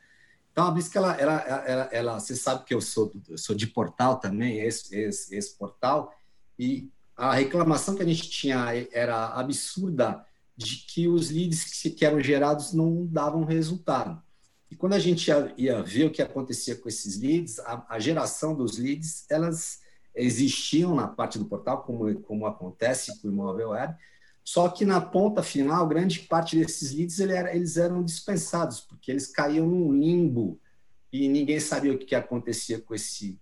Então, 0.53 0.67
a 0.67 0.71
Bisca, 0.71 0.99
ela, 0.99 1.15
ela, 1.15 1.41
ela, 1.43 1.89
ela, 1.93 2.21
você 2.21 2.35
sabe 2.35 2.65
que 2.65 2.75
eu 2.75 2.81
sou, 2.81 3.13
eu 3.29 3.39
sou 3.39 3.55
de 3.55 3.67
portal 3.67 4.19
também, 4.19 4.59
esse, 4.61 4.95
esse, 4.97 5.35
esse 5.35 5.57
portal, 5.57 6.13
e 6.59 6.91
a 7.17 7.35
reclamação 7.35 7.95
que 7.95 8.03
a 8.03 8.07
gente 8.07 8.29
tinha 8.29 8.67
era 8.93 9.29
absurda 9.35 10.25
de 10.57 10.77
que 10.77 11.09
os 11.09 11.31
leads 11.31 11.65
que, 11.65 11.91
que 11.91 12.05
eram 12.05 12.21
gerados 12.21 12.73
não 12.73 13.07
davam 13.07 13.45
resultado. 13.45 14.21
E 14.71 14.77
quando 14.77 14.93
a 14.93 14.99
gente 14.99 15.29
ia, 15.29 15.55
ia 15.57 15.83
ver 15.83 16.07
o 16.07 16.11
que 16.11 16.23
acontecia 16.23 16.77
com 16.77 16.89
esses 16.89 17.19
leads, 17.21 17.59
a, 17.61 17.85
a 17.89 17.99
geração 17.99 18.55
dos 18.55 18.79
leads, 18.79 19.25
elas 19.31 19.81
existiam 20.15 20.95
na 20.95 21.09
parte 21.09 21.39
do 21.39 21.45
portal, 21.45 21.83
como, 21.83 22.21
como 22.21 22.47
acontece 22.47 23.21
com 23.21 23.29
o 23.29 23.31
imóvel 23.31 23.71
web, 23.71 23.95
só 24.45 24.69
que 24.69 24.85
na 24.85 25.01
ponta 25.01 25.43
final, 25.43 25.87
grande 25.87 26.21
parte 26.21 26.57
desses 26.57 26.93
leads 26.93 27.21
eles 27.21 27.77
eram 27.77 28.03
dispensados, 28.03 28.81
porque 28.81 29.11
eles 29.11 29.27
caíam 29.27 29.67
num 29.67 29.93
limbo 29.93 30.61
e 31.13 31.29
ninguém 31.29 31.61
sabia 31.61 31.93
o 31.93 31.99
que 31.99 32.15
acontecia 32.15 32.81
com 32.81 32.95
esse, 32.95 33.39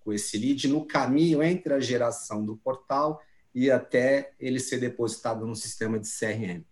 com 0.00 0.12
esse 0.12 0.38
lead 0.38 0.68
no 0.68 0.84
caminho 0.84 1.42
entre 1.42 1.72
a 1.72 1.80
geração 1.80 2.44
do 2.44 2.56
portal 2.56 3.20
e 3.54 3.70
até 3.70 4.32
ele 4.38 4.58
ser 4.58 4.78
depositado 4.78 5.46
no 5.46 5.54
sistema 5.54 5.98
de 5.98 6.08
CRM. 6.08 6.64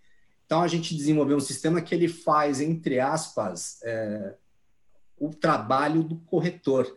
Então, 0.45 0.63
a 0.63 0.69
gente 0.69 0.97
desenvolveu 0.97 1.37
um 1.37 1.41
sistema 1.41 1.81
que 1.81 1.95
ele 1.95 2.09
faz, 2.09 2.61
entre 2.61 2.99
aspas, 2.99 3.79
é, 3.85 4.35
o 5.17 5.31
trabalho 5.31 6.03
do 6.03 6.17
corretor. 6.17 6.93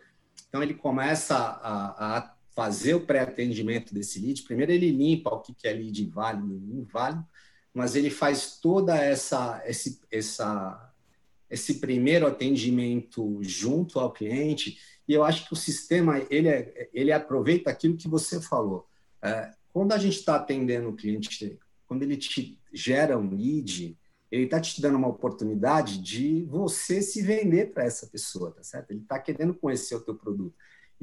Então, 0.48 0.62
ele 0.62 0.74
começa 0.74 1.36
a, 1.36 2.16
a 2.16 2.33
fazer 2.54 2.94
o 2.94 3.00
pré-atendimento 3.00 3.92
desse 3.92 4.20
lead. 4.20 4.42
Primeiro, 4.42 4.72
ele 4.72 4.90
limpa 4.90 5.30
o 5.30 5.40
que 5.40 5.54
é 5.66 5.72
lead 5.72 6.06
válido 6.06 6.56
e 6.56 6.78
inválido, 6.78 7.26
mas 7.72 7.96
ele 7.96 8.10
faz 8.10 8.58
toda 8.60 8.96
essa 8.96 9.62
esse, 9.66 10.00
essa 10.10 10.92
esse 11.50 11.74
primeiro 11.74 12.26
atendimento 12.26 13.38
junto 13.42 13.98
ao 13.98 14.12
cliente. 14.12 14.78
E 15.06 15.12
eu 15.12 15.22
acho 15.24 15.46
que 15.46 15.52
o 15.52 15.56
sistema 15.56 16.24
ele 16.30 16.48
é, 16.48 16.88
ele 16.94 17.12
aproveita 17.12 17.70
aquilo 17.70 17.96
que 17.96 18.08
você 18.08 18.40
falou. 18.40 18.86
É, 19.20 19.50
quando 19.72 19.92
a 19.92 19.98
gente 19.98 20.18
está 20.18 20.36
atendendo 20.36 20.88
o 20.88 20.96
cliente, 20.96 21.58
quando 21.86 22.02
ele 22.02 22.16
te 22.16 22.58
gera 22.72 23.18
um 23.18 23.30
lead, 23.30 23.96
ele 24.30 24.44
está 24.44 24.60
te 24.60 24.80
dando 24.80 24.96
uma 24.96 25.08
oportunidade 25.08 25.98
de 25.98 26.44
você 26.44 27.02
se 27.02 27.22
vender 27.22 27.72
para 27.72 27.84
essa 27.84 28.06
pessoa, 28.06 28.50
tá 28.52 28.62
certo? 28.62 28.90
Ele 28.90 29.00
está 29.00 29.18
querendo 29.18 29.54
conhecer 29.54 29.94
o 29.94 30.00
teu 30.00 30.14
produto. 30.14 30.54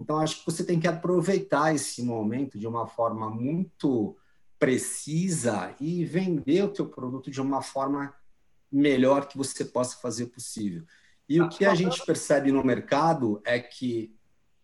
Então, 0.01 0.17
acho 0.17 0.39
que 0.39 0.45
você 0.45 0.63
tem 0.63 0.79
que 0.79 0.87
aproveitar 0.87 1.73
esse 1.75 2.01
momento 2.01 2.57
de 2.57 2.67
uma 2.67 2.87
forma 2.87 3.29
muito 3.29 4.17
precisa 4.57 5.75
e 5.79 6.03
vender 6.03 6.63
o 6.63 6.69
teu 6.69 6.87
produto 6.87 7.29
de 7.29 7.39
uma 7.39 7.61
forma 7.61 8.13
melhor 8.71 9.27
que 9.27 9.37
você 9.37 9.63
possa 9.63 9.97
fazer 9.97 10.27
possível. 10.27 10.83
E 11.29 11.39
o 11.39 11.49
que 11.49 11.65
a 11.65 11.75
gente 11.75 12.03
percebe 12.05 12.51
no 12.51 12.63
mercado 12.63 13.41
é 13.45 13.59
que 13.59 14.15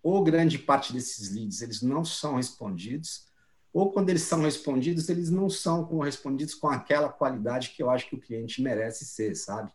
ou 0.01 0.23
grande 0.23 0.57
parte 0.57 0.93
desses 0.93 1.31
leads 1.31 1.61
eles 1.61 1.81
não 1.81 2.03
são 2.05 2.35
respondidos, 2.35 3.27
ou 3.73 3.91
quando 3.91 4.09
eles 4.09 4.23
são 4.23 4.41
respondidos, 4.41 5.09
eles 5.09 5.29
não 5.29 5.49
são 5.49 5.85
correspondidos 5.85 6.55
com 6.55 6.67
aquela 6.67 7.09
qualidade 7.09 7.69
que 7.75 7.83
eu 7.83 7.89
acho 7.89 8.07
que 8.09 8.15
o 8.15 8.19
cliente 8.19 8.61
merece 8.61 9.05
ser, 9.05 9.35
sabe? 9.35 9.71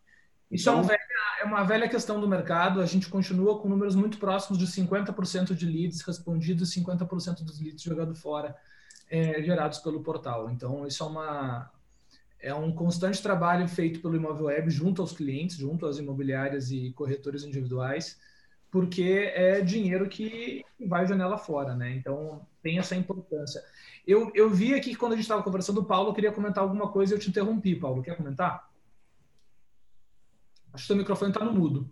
Isso 0.52 0.68
então, 0.68 0.74
é, 0.74 0.82
uma 0.82 0.88
velha, 0.88 1.00
é 1.40 1.44
uma 1.44 1.64
velha 1.64 1.88
questão 1.88 2.20
do 2.20 2.28
mercado. 2.28 2.82
A 2.82 2.86
gente 2.86 3.08
continua 3.08 3.58
com 3.58 3.68
números 3.68 3.94
muito 3.94 4.18
próximos 4.18 4.58
de 4.58 4.66
50% 4.66 5.54
de 5.54 5.64
leads 5.64 6.02
respondidos 6.02 6.76
e 6.76 6.80
50% 6.80 7.42
dos 7.42 7.58
leads 7.58 7.82
jogados 7.82 8.20
fora, 8.20 8.54
é, 9.10 9.42
gerados 9.42 9.78
pelo 9.78 10.02
portal. 10.02 10.50
Então, 10.50 10.86
isso 10.86 11.02
é, 11.02 11.06
uma, 11.06 11.70
é 12.38 12.54
um 12.54 12.70
constante 12.70 13.22
trabalho 13.22 13.66
feito 13.66 14.00
pelo 14.00 14.14
Imóvel 14.14 14.46
Web 14.46 14.70
junto 14.70 15.00
aos 15.00 15.12
clientes, 15.12 15.56
junto 15.56 15.86
às 15.86 15.98
imobiliárias 15.98 16.70
e 16.70 16.92
corretores 16.92 17.44
individuais, 17.44 18.20
porque 18.70 19.32
é 19.34 19.62
dinheiro 19.62 20.06
que 20.06 20.62
vai 20.86 21.06
janela 21.06 21.38
fora, 21.38 21.74
né? 21.74 21.92
Então, 21.92 22.46
tem 22.62 22.78
essa 22.78 22.94
importância. 22.94 23.62
Eu, 24.06 24.30
eu 24.34 24.50
vi 24.50 24.74
aqui 24.74 24.90
que 24.90 24.96
quando 24.96 25.12
a 25.12 25.16
gente 25.16 25.24
estava 25.24 25.42
conversando, 25.42 25.80
o 25.80 25.84
Paulo 25.84 26.12
queria 26.12 26.32
comentar 26.32 26.62
alguma 26.62 26.90
coisa 26.90 27.14
e 27.14 27.16
eu 27.16 27.20
te 27.20 27.30
interrompi, 27.30 27.74
Paulo. 27.74 28.02
Quer 28.02 28.16
comentar? 28.16 28.71
Acho 30.72 30.84
que 30.84 30.86
seu 30.86 30.96
microfone 30.96 31.30
está 31.30 31.44
no 31.44 31.52
mudo. 31.52 31.90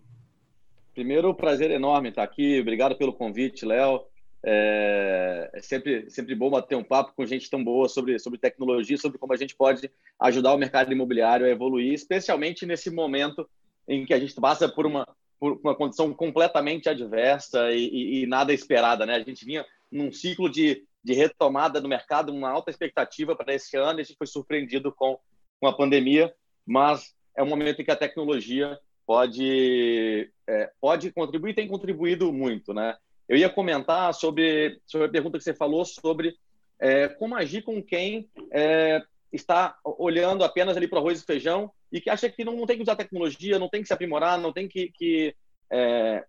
Primeiro, 0.93 1.33
prazer 1.33 1.71
enorme 1.71 2.09
estar 2.09 2.23
aqui. 2.23 2.59
Obrigado 2.59 2.95
pelo 2.95 3.13
convite, 3.13 3.65
Léo. 3.65 4.05
É, 4.43 5.51
é, 5.53 5.61
sempre, 5.61 6.09
sempre 6.09 6.33
bom 6.33 6.49
bater 6.49 6.75
um 6.75 6.83
papo 6.83 7.13
com 7.15 7.25
gente 7.25 7.49
tão 7.49 7.63
boa 7.63 7.87
sobre, 7.87 8.17
sobre 8.17 8.39
tecnologia, 8.39 8.97
sobre 8.97 9.19
como 9.19 9.33
a 9.33 9.37
gente 9.37 9.55
pode 9.55 9.89
ajudar 10.19 10.53
o 10.53 10.57
mercado 10.57 10.91
imobiliário 10.91 11.45
a 11.45 11.49
evoluir, 11.49 11.93
especialmente 11.93 12.65
nesse 12.65 12.89
momento 12.89 13.47
em 13.87 14.03
que 14.03 14.13
a 14.13 14.19
gente 14.19 14.33
passa 14.35 14.67
por 14.67 14.85
uma, 14.85 15.07
por 15.39 15.59
uma 15.63 15.75
condição 15.75 16.11
completamente 16.13 16.89
adversa 16.89 17.71
e, 17.71 17.87
e, 17.87 18.23
e 18.23 18.25
nada 18.25 18.51
esperada. 18.51 19.05
Né? 19.05 19.15
A 19.15 19.23
gente 19.23 19.45
vinha 19.45 19.63
num 19.91 20.11
ciclo 20.11 20.49
de, 20.49 20.83
de 21.03 21.13
retomada 21.13 21.79
do 21.79 21.87
mercado, 21.87 22.33
uma 22.33 22.49
alta 22.49 22.71
expectativa 22.71 23.35
para 23.35 23.53
esse 23.53 23.77
ano, 23.77 23.99
e 23.99 24.01
a 24.01 24.03
gente 24.03 24.17
foi 24.17 24.27
surpreendido 24.27 24.91
com, 24.91 25.19
com 25.59 25.67
a 25.67 25.73
pandemia, 25.73 26.33
mas 26.65 27.15
é 27.35 27.43
um 27.43 27.47
momento 27.47 27.81
em 27.81 27.85
que 27.85 27.91
a 27.91 27.95
tecnologia 27.95 28.77
pode, 29.05 30.31
é, 30.47 30.71
pode 30.79 31.11
contribuir 31.11 31.53
tem 31.53 31.67
contribuído 31.67 32.31
muito. 32.31 32.73
Né? 32.73 32.95
Eu 33.27 33.37
ia 33.37 33.49
comentar 33.49 34.13
sobre, 34.13 34.79
sobre 34.85 35.07
a 35.07 35.11
pergunta 35.11 35.37
que 35.37 35.43
você 35.43 35.53
falou 35.53 35.85
sobre 35.85 36.35
é, 36.79 37.07
como 37.07 37.35
agir 37.35 37.61
com 37.61 37.81
quem 37.81 38.29
é, 38.51 39.01
está 39.31 39.77
olhando 39.83 40.43
apenas 40.43 40.75
ali 40.75 40.87
para 40.87 40.97
o 40.97 40.99
arroz 40.99 41.21
e 41.21 41.25
feijão 41.25 41.71
e 41.91 42.01
que 42.01 42.09
acha 42.09 42.29
que 42.29 42.43
não, 42.43 42.55
não, 42.55 42.65
tem 42.65 42.77
que 42.77 42.83
usar 42.83 42.95
tecnologia, 42.95 43.59
não 43.59 43.69
tem 43.69 43.81
que 43.81 43.87
se 43.87 43.93
aprimorar, 43.93 44.39
não 44.39 44.51
tem 44.51 44.67
que, 44.67 44.91
que 44.91 45.35
é, 45.71 46.25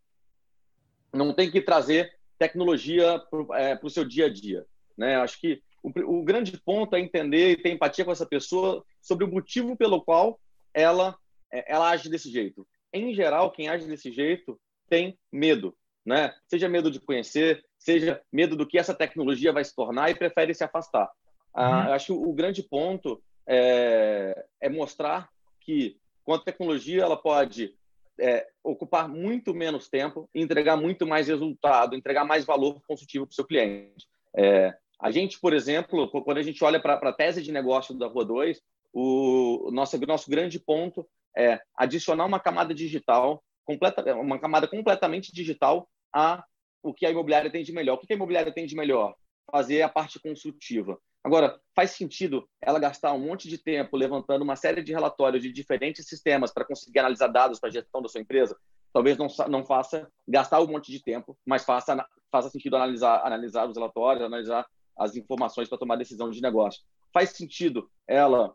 não 1.13 1.33
tem 1.33 1.51
que 1.51 1.61
trazer 1.61 2.13
tecnologia 2.39 3.21
para 3.31 3.61
é, 3.61 3.79
o 3.83 3.91
seu 3.91 4.05
dia 4.05 4.27
a 4.27 4.29
dia. 4.29 4.67
Né? 4.97 5.17
Acho 5.17 5.41
que 5.41 5.63
o, 5.83 6.19
o, 6.19 6.23
grande 6.23 6.57
ponto 6.59 6.95
é 6.95 7.01
entender 7.01 7.51
e 7.51 7.57
ter 7.57 7.71
empatia 7.71 8.05
com 8.05 8.13
essa 8.13 8.27
pessoa 8.27 8.85
sobre 9.01 9.25
o 9.25 9.31
motivo 9.31 9.77
pelo 9.77 10.03
qual 10.03 10.39
ela, 10.75 11.17
é, 11.53 11.73
ela 11.73 11.91
age 11.91 12.09
desse 12.09 12.31
jeito. 12.31 12.67
Em 12.93 13.15
geral, 13.15 13.51
quem 13.51 13.69
age 13.69 13.87
desse 13.87 14.13
jeito 14.13 14.61
tem 14.89 15.19
medo, 15.31 15.75
né? 16.05 16.35
Seja 16.47 16.69
medo 16.69 16.91
de 16.91 17.01
conhecer, 17.01 17.65
seja 17.79 18.21
medo 18.31 18.57
do 18.57 18.67
que 18.67 18.79
essa 18.79 18.95
tecnologia 18.95 19.53
vai 19.53 19.65
se 19.65 19.75
tornar 19.75 20.11
e 20.11 20.15
prefere 20.15 20.55
se 20.55 20.65
afastar. 20.65 21.11
Ah, 21.55 21.63
uhum. 21.63 21.75
Ah, 21.75 21.95
acho 21.95 22.07
que 22.07 22.13
o 22.13 22.33
grande 22.33 22.63
ponto 22.63 23.23
é, 23.47 24.45
é, 24.61 24.69
mostrar 24.69 25.29
que 25.61 25.97
com 26.25 26.35
a 26.35 26.39
tecnologia 26.39 27.03
ela 27.03 27.17
pode 27.17 27.75
é, 28.21 28.47
ocupar 28.63 29.09
muito 29.09 29.55
menos 29.55 29.89
tempo, 29.89 30.29
entregar 30.35 30.77
muito 30.77 31.07
mais 31.07 31.29
resultado, 31.29 31.97
entregar 31.97 32.25
mais 32.25 32.45
valor 32.45 32.81
consultivo 32.87 33.27
para 33.27 33.33
o 33.33 33.35
seu 33.35 33.47
cliente. 33.47 34.07
É, 34.37 34.75
a 35.01 35.11
gente, 35.11 35.41
por 35.41 35.53
exemplo, 35.53 36.09
quando 36.23 36.39
a 36.39 36.43
gente 36.43 36.63
olha 36.63 36.81
para 36.81 36.95
a 36.95 37.13
tese 37.13 37.43
de 37.43 37.51
negócio 37.51 37.99
da 37.99 38.07
Rua 38.07 38.25
2, 38.25 38.61
o 38.93 39.71
nosso, 39.73 39.99
nosso 40.07 40.31
grande 40.31 40.59
ponto 40.59 41.07
é 41.37 41.61
adicionar 41.77 42.27
uma 42.27 42.41
camada 42.41 42.75
digital, 42.75 43.43
completa, 43.65 44.15
uma 44.15 44.39
camada 44.39 44.69
completamente 44.69 45.33
digital 45.33 45.89
a 46.15 46.45
o 46.83 46.93
que 46.93 47.07
a 47.07 47.11
imobiliária 47.11 47.51
tem 47.51 47.63
de 47.63 47.73
melhor. 47.73 47.95
O 47.95 47.99
que 47.99 48.13
a 48.13 48.17
imobiliária 48.17 48.53
tem 48.53 48.67
de 48.67 48.75
melhor? 48.75 49.15
Fazer 49.51 49.83
a 49.83 49.89
parte 49.89 50.21
consultiva. 50.21 50.99
Agora, 51.25 51.61
faz 51.75 51.93
sentido 51.93 52.49
ela 52.61 52.81
gastar 52.81 53.13
um 53.13 53.21
monte 53.21 53.49
de 53.49 53.57
tempo 53.57 53.97
levantando 53.97 54.43
uma 54.43 54.57
série 54.57 54.83
de 54.83 54.93
relatórios 54.93 55.43
de 55.43 55.53
diferentes 55.53 56.07
sistemas 56.07 56.53
para 56.53 56.65
conseguir 56.65 56.99
analisar 56.99 57.29
dados 57.29 57.61
para 57.61 57.69
a 57.69 57.73
gestão 57.73 58.03
da 58.03 58.09
sua 58.09 58.21
empresa? 58.21 58.57
Talvez 58.93 59.17
não, 59.17 59.29
não 59.49 59.65
faça 59.65 60.11
gastar 60.27 60.61
um 60.61 60.67
monte 60.67 60.91
de 60.91 61.03
tempo, 61.03 61.39
mas 61.47 61.65
faça, 61.65 62.05
faça 62.31 62.51
sentido 62.51 62.75
analisar, 62.75 63.25
analisar 63.25 63.69
os 63.69 63.77
relatórios, 63.77 64.25
analisar 64.25 64.67
as 64.99 65.17
informações 65.17 65.69
para 65.69 65.79
tomar 65.79 65.97
decisão 65.97 66.29
de 66.29 66.43
negócio. 66.43 66.83
Faz 67.13 67.31
sentido 67.31 67.89
ela 68.07 68.53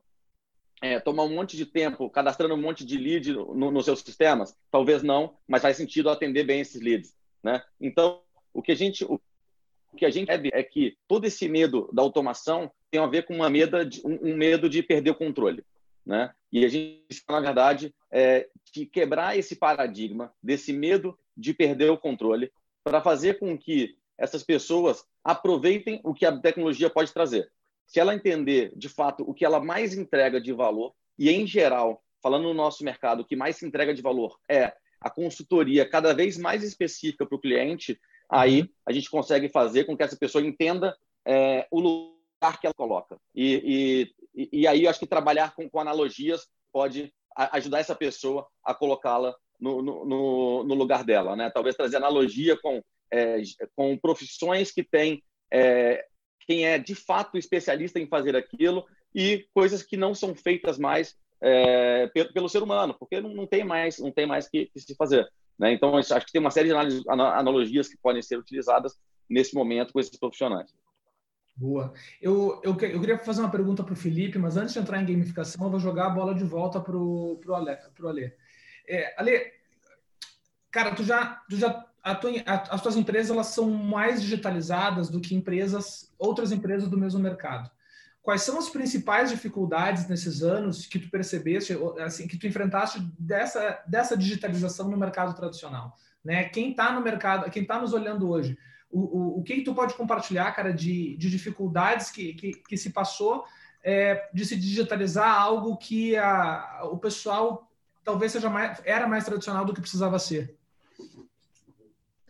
é, 0.82 1.00
tomar 1.00 1.24
um 1.24 1.34
monte 1.34 1.58
de 1.58 1.66
tempo 1.66 2.10
cadastrando 2.10 2.54
um 2.54 2.62
monte 2.62 2.86
de 2.86 2.98
lead 2.98 3.34
nos 3.34 3.74
no 3.74 3.84
seus 3.84 4.02
sistemas? 4.02 4.56
Talvez 4.72 5.04
não, 5.04 5.36
mas 5.48 5.62
faz 5.62 5.78
sentido 5.78 6.10
atender 6.10 6.44
bem 6.44 6.62
esses 6.62 6.82
leads. 6.82 7.16
Né? 7.44 7.62
Então, 7.80 8.22
o 8.54 8.62
que 8.62 8.72
a 8.72 8.76
gente, 8.76 9.04
o 9.04 9.20
que 9.96 10.06
a 10.06 10.10
gente 10.10 10.30
é, 10.30 10.64
que 10.64 10.98
todo 11.08 11.26
esse 11.26 11.48
medo 11.48 11.90
da 11.92 12.02
automação 12.02 12.72
tem 12.92 13.02
a 13.02 13.08
ver 13.08 13.26
com 13.26 13.36
uma 13.36 13.50
medo 13.50 13.84
de, 13.86 14.02
um, 14.06 14.32
um 14.32 14.38
medo 14.38 14.70
de 14.70 14.82
perder 14.84 15.12
o 15.12 15.16
controle. 15.16 15.64
Né? 16.06 16.34
E 16.52 16.64
a 16.64 16.70
gente, 16.70 17.24
na 17.30 17.40
verdade, 17.40 17.94
é, 18.12 18.48
de 18.72 18.86
quebrar 18.86 19.38
esse 19.38 19.56
paradigma 19.56 20.34
desse 20.42 20.72
medo 20.72 21.18
de 21.36 21.54
perder 21.54 21.90
o 21.92 21.98
controle 21.98 22.52
para 22.84 23.02
fazer 23.02 23.40
com 23.40 23.58
que 23.58 23.98
essas 24.18 24.44
pessoas 24.44 25.06
aproveitem 25.24 26.00
o 26.04 26.14
que 26.14 26.26
a 26.26 26.36
tecnologia 26.36 26.90
pode 26.90 27.14
trazer. 27.14 27.52
Se 27.88 28.00
ela 28.00 28.14
entender, 28.14 28.72
de 28.76 28.90
fato, 28.90 29.24
o 29.28 29.34
que 29.34 29.46
ela 29.46 29.60
mais 29.60 29.98
entrega 29.98 30.40
de 30.40 30.54
valor, 30.54 30.94
e 31.18 31.30
em 31.30 31.48
geral, 31.48 32.04
falando 32.22 32.44
no 32.44 32.54
nosso 32.54 32.84
mercado, 32.84 33.22
o 33.22 33.26
que 33.26 33.36
mais 33.36 33.56
se 33.56 33.66
entrega 33.66 33.94
de 33.94 34.02
valor 34.02 34.38
é 34.50 34.74
a 35.00 35.10
consultoria 35.10 35.88
cada 35.88 36.14
vez 36.14 36.38
mais 36.38 36.64
específica 36.64 37.26
para 37.26 37.36
o 37.36 37.40
cliente, 37.40 38.00
aí 38.30 38.62
uhum. 38.62 38.70
a 38.86 38.92
gente 38.92 39.10
consegue 39.10 39.48
fazer 39.50 39.86
com 39.86 39.96
que 39.96 40.04
essa 40.04 40.18
pessoa 40.18 40.46
entenda 40.46 40.96
é, 41.26 41.66
o 41.72 41.80
lugar 41.80 42.60
que 42.60 42.68
ela 42.68 42.74
coloca. 42.74 43.18
E, 43.34 44.12
e, 44.36 44.50
e 44.52 44.68
aí 44.68 44.88
acho 44.88 45.00
que 45.00 45.08
trabalhar 45.08 45.56
com, 45.56 45.70
com 45.70 45.80
analogias 45.80 46.48
pode 46.72 47.14
ajudar 47.36 47.80
essa 47.80 47.96
pessoa 47.96 48.48
a 48.64 48.74
colocá-la 48.74 49.36
no, 49.60 49.82
no, 49.82 50.64
no, 50.64 50.74
lugar 50.76 51.04
dela. 51.04 51.36
Né? 51.36 51.50
Talvez 51.50 51.76
trazer 51.76 51.98
analogia 51.98 52.58
com, 52.60 52.82
é, 53.12 53.42
com 53.76 53.98
profissões 53.98 54.72
que 54.72 54.84
têm 54.84 55.24
é, 55.52 56.06
quem 56.48 56.66
é 56.66 56.80
de 56.80 56.96
fato 56.96 57.38
especialista 57.38 58.00
em 58.00 58.08
fazer 58.08 58.36
aquilo 58.36 58.86
e 59.14 59.46
coisas 59.54 59.84
que 59.84 59.98
não 59.98 60.16
são 60.16 60.34
feitas 60.34 60.80
mais 60.80 61.16
é, 61.42 62.08
pelo, 62.08 62.34
pelo, 62.34 62.50
ser 62.50 62.64
humano, 62.64 62.96
porque 62.98 63.22
não, 63.22 63.34
não, 63.34 63.46
tem 63.46 63.64
mais 63.64 64.00
não 64.00 64.12
tem 64.12 64.26
mais 64.26 64.48
que, 64.48 64.68
que 64.68 64.80
se 64.80 64.96
fazer. 64.96 65.28
Né? 65.60 65.74
Então, 65.74 65.96
acho 65.96 66.26
que 66.26 66.32
tem 66.32 66.42
uma 66.42 66.52
série 66.52 66.70
de 66.70 67.04
analogias 67.10 67.88
que 67.88 67.98
podem 67.98 68.22
ser 68.22 68.38
utilizadas 68.38 68.98
nesse 69.30 69.54
momento 69.54 69.92
com 69.92 70.00
esses 70.00 70.18
profissionais. 70.18 70.74
Boa. 71.56 71.92
Eu, 72.22 72.62
eu, 72.64 72.72
eu 72.72 73.00
queria 73.00 73.18
fazer 73.18 73.42
uma 73.42 73.52
pergunta 73.52 73.84
para 73.84 73.94
o 73.94 73.98
Felipe, 73.98 74.38
mas 74.38 74.58
antes 74.58 74.74
de 74.74 74.80
entrar 74.80 75.02
em 75.02 75.06
gamificação, 75.06 75.66
eu 75.66 75.72
vou 75.72 75.80
jogar 75.80 76.06
a 76.06 76.12
bola 76.12 76.34
de 76.34 76.44
volta 76.44 76.80
para 76.80 76.96
o 76.96 77.40
Ale. 77.54 77.76
Pro 77.96 78.08
Ale. 78.08 78.32
É, 78.88 79.20
Ale, 79.20 79.52
cara, 80.72 80.94
tu 80.94 81.04
já, 81.04 81.42
tu 81.50 81.58
já 81.58 81.84
tua, 82.16 82.32
a, 82.46 82.76
as 82.76 82.82
tuas 82.82 82.96
empresas 82.96 83.32
elas 83.32 83.48
são 83.48 83.70
mais 83.70 84.22
digitalizadas 84.22 85.10
do 85.10 85.20
que 85.20 85.36
empresas, 85.36 86.14
outras 86.18 86.52
empresas 86.52 86.88
do 86.88 86.98
mesmo 86.98 87.20
mercado. 87.20 87.70
Quais 88.22 88.42
são 88.42 88.60
as 88.60 88.70
principais 88.70 89.30
dificuldades 89.30 90.08
nesses 90.08 90.44
anos 90.44 90.86
que 90.86 91.00
tu 91.00 91.10
percebeste, 91.10 91.78
assim, 92.00 92.28
que 92.28 92.38
tu 92.38 92.46
enfrentaste 92.46 93.00
dessa, 93.18 93.82
dessa 93.88 94.18
digitalização 94.18 94.90
no 94.90 94.98
mercado 94.98 95.34
tradicional? 95.34 95.96
Né? 96.24 96.44
Quem 96.46 96.72
está 96.72 96.92
no 96.92 97.02
mercado, 97.02 97.50
quem 97.50 97.62
está 97.62 97.80
nos 97.80 97.94
olhando 97.94 98.30
hoje, 98.30 98.58
o, 98.92 99.00
o, 99.00 99.40
o 99.40 99.44
que, 99.44 99.56
que, 99.56 99.64
tu 99.64 99.74
pode 99.74 99.94
compartilhar, 99.94 100.52
cara, 100.54 100.74
de, 100.74 101.16
de 101.18 101.30
dificuldades 101.30 102.12
que, 102.12 102.34
que, 102.34 102.52
que 102.52 102.78
se 102.78 102.90
passou 102.90 103.46
é, 103.84 104.30
de 104.34 104.46
se 104.46 104.56
digitalizar 104.56 105.34
algo 105.34 105.78
que 105.78 106.18
a, 106.18 106.82
o 106.92 106.98
pessoal 106.98 107.72
talvez 108.04 108.32
seja 108.32 108.50
mais, 108.50 108.82
era 108.86 109.08
mais 109.08 109.24
tradicional 109.24 109.64
do 109.64 109.74
que 109.74 109.82
precisava 109.82 110.20
ser? 110.20 110.58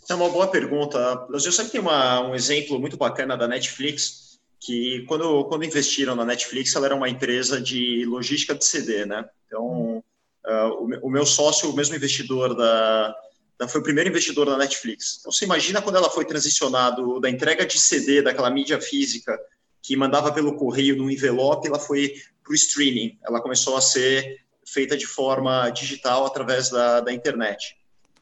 É 0.10 0.16
uma 0.16 0.30
boa 0.30 0.48
pergunta. 0.48 1.28
Eu 1.30 1.40
que 1.40 1.72
tem 1.72 1.82
uma, 1.82 2.22
um 2.22 2.36
exemplo 2.36 2.80
muito 2.80 2.96
bacana 2.96 3.36
da 3.36 3.48
Netflix, 3.48 4.40
que 4.60 5.04
quando, 5.08 5.46
quando 5.46 5.66
investiram 5.66 6.16
na 6.16 6.24
Netflix, 6.24 6.76
ela 6.76 6.86
era 6.86 6.96
uma 6.96 7.10
empresa 7.10 7.60
de 7.60 8.06
logística 8.06 8.56
de 8.56 8.64
CD, 8.66 9.06
né? 9.06 9.28
Então, 9.46 10.04
uh, 10.46 10.70
o, 10.80 11.08
o 11.08 11.10
meu 11.10 11.26
sócio, 11.26 11.70
o 11.70 11.76
mesmo 11.76 11.96
investidor 11.96 12.56
da, 12.56 13.14
ela 13.60 13.70
foi 13.70 13.82
o 13.82 13.84
primeiro 13.84 14.10
investidor 14.10 14.46
da 14.46 14.58
Netflix. 14.58 15.18
Então, 15.20 15.32
você 15.32 15.46
imagina 15.46 15.82
quando 15.82 15.96
ela 15.96 16.10
foi 16.10 16.26
transicionado 16.26 17.20
da 17.20 17.30
entrega 17.30 17.66
de 17.66 17.80
CD, 17.80 18.22
daquela 18.22 18.50
mídia 18.50 18.80
física 18.80 19.38
que 19.82 19.96
mandava 19.96 20.32
pelo 20.32 20.56
correio 20.56 20.96
no 20.96 21.10
envelope, 21.10 21.68
ela 21.68 21.80
foi 21.80 22.14
para 22.44 22.52
o 22.52 22.56
streaming. 22.56 23.18
Ela 23.24 23.42
começou 23.42 23.78
a 23.78 23.82
ser 23.82 24.42
feita 24.66 24.98
de 24.98 25.08
forma 25.08 25.70
digital 25.70 26.26
através 26.26 26.70
da, 26.70 27.00
da 27.00 27.14
internet. 27.14 27.77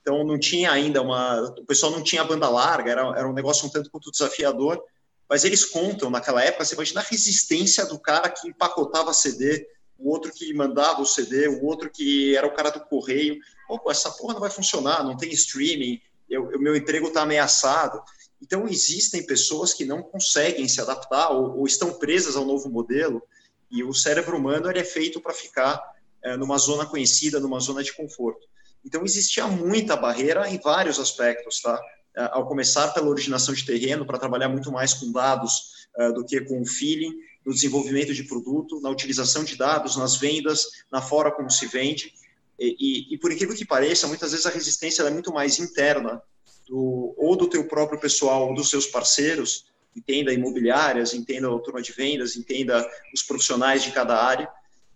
Então, 0.06 0.24
não 0.24 0.38
tinha 0.38 0.72
ainda 0.72 1.02
uma. 1.02 1.41
O 1.58 1.65
pessoal 1.65 1.91
não 1.91 2.04
tinha 2.04 2.24
banda 2.24 2.48
larga, 2.48 2.91
era, 2.91 3.02
era 3.18 3.28
um 3.28 3.34
negócio 3.34 3.65
um 3.65 3.72
tanto 3.72 3.89
quanto 3.89 4.12
desafiador. 4.12 4.80
Mas 5.28 5.44
eles 5.44 5.65
contam, 5.65 6.12
naquela 6.12 6.44
época, 6.44 6.63
você 6.63 6.76
imagina 6.76 7.02
a 7.02 7.04
resistência 7.04 7.84
do 7.88 7.98
cara 7.98 8.30
que 8.30 8.48
empacotava 8.48 9.12
CD, 9.12 9.68
o 9.98 10.12
outro 10.12 10.32
que 10.32 10.54
mandava 10.54 11.02
o 11.02 11.08
CD, 11.08 11.48
o 11.48 11.65
outro 11.65 11.89
que 11.89 12.38
era 12.38 12.46
o 12.46 12.54
cara 12.54 12.70
do 12.70 12.82
correio. 12.82 13.39
Pô, 13.68 13.89
essa 13.89 14.12
porra 14.12 14.36
não 14.36 14.41
vai 14.41 14.52
funcionar, 14.52 15.04
não 15.04 15.18
tem 15.18 15.32
streaming, 15.32 16.00
o 16.30 16.60
meu 16.60 16.76
emprego 16.76 17.08
está 17.08 17.24
ameaçado. 17.24 18.00
Então, 18.39 18.68
existem 18.68 19.26
pessoas 19.26 19.74
que 19.74 19.86
não 19.86 20.04
conseguem 20.04 20.68
se 20.68 20.80
adaptar 20.80 21.32
ou, 21.32 21.58
ou, 21.58 21.65
estão 21.65 21.91
presas 21.94 22.36
ao 22.36 22.46
novo 22.46 22.70
modelo, 22.70 23.24
e 23.72 23.84
o 23.84 23.91
cérebro 23.91 24.38
humano 24.38 24.70
ele 24.70 24.78
é 24.78 24.84
feito 24.84 25.20
para 25.20 25.34
ficar 25.34 25.82
é, 26.24 26.38
numa 26.38 26.60
zona 26.60 26.86
conhecida, 26.86 27.39
numa 27.39 27.60
zona 27.60 27.82
de 27.82 27.91
conforto. 27.91 28.46
Então, 28.86 29.04
existia 29.04 29.48
muita 29.48 29.95
barreira 29.95 30.50
em 30.50 30.60
vários 30.60 31.00
aspectos, 31.00 31.62
tá? 31.62 31.80
É, 32.15 32.30
ao 32.32 32.48
começar 32.48 32.93
pela 32.93 33.10
originação 33.10 33.54
de 33.54 33.65
terreno, 33.65 34.06
para 34.06 34.17
trabalhar 34.17 34.48
muito 34.48 34.71
mais 34.71 34.93
com 34.93 35.12
dados 35.12 35.88
uh, 35.98 36.13
do 36.13 36.26
que 36.26 36.39
com 36.41 36.65
feeling, 36.65 37.13
no 37.45 37.54
desenvolvimento 37.54 38.13
de 38.13 38.24
produto, 38.24 38.80
na 38.80 38.89
utilização 38.89 39.43
de 39.43 39.58
dados, 39.58 39.98
nas 39.98 40.15
vendas, 40.15 40.65
na 40.89 41.02
forma 41.02 41.32
como 41.32 41.52
se 41.52 41.67
vende. 41.67 42.13
E, 42.58 42.76
e, 42.80 43.13
e 43.13 43.17
por 43.17 43.32
incrível 43.32 43.56
que 43.56 43.65
pareça, 43.65 44.08
muitas 44.08 44.32
vezes 44.32 44.45
a 44.45 44.50
resistência 44.50 45.04
é 45.04 45.10
muito 45.10 45.34
mais 45.34 45.60
interna, 45.60 46.21
do, 46.67 47.13
ou 47.17 47.36
do 47.36 47.48
teu 47.48 47.67
próprio 47.67 48.00
pessoal, 48.00 48.48
ou 48.48 48.56
dos 48.56 48.69
seus 48.69 48.88
parceiros, 48.88 49.65
entenda 49.95 50.34
imobiliárias, 50.34 51.13
entenda 51.13 51.54
a 51.54 51.60
turma 51.60 51.82
de 51.82 51.91
vendas, 51.91 52.36
entenda 52.36 52.89
os 53.13 53.24
profissionais 53.24 53.84
de 53.84 53.91
cada 53.91 54.15
área, 54.15 54.50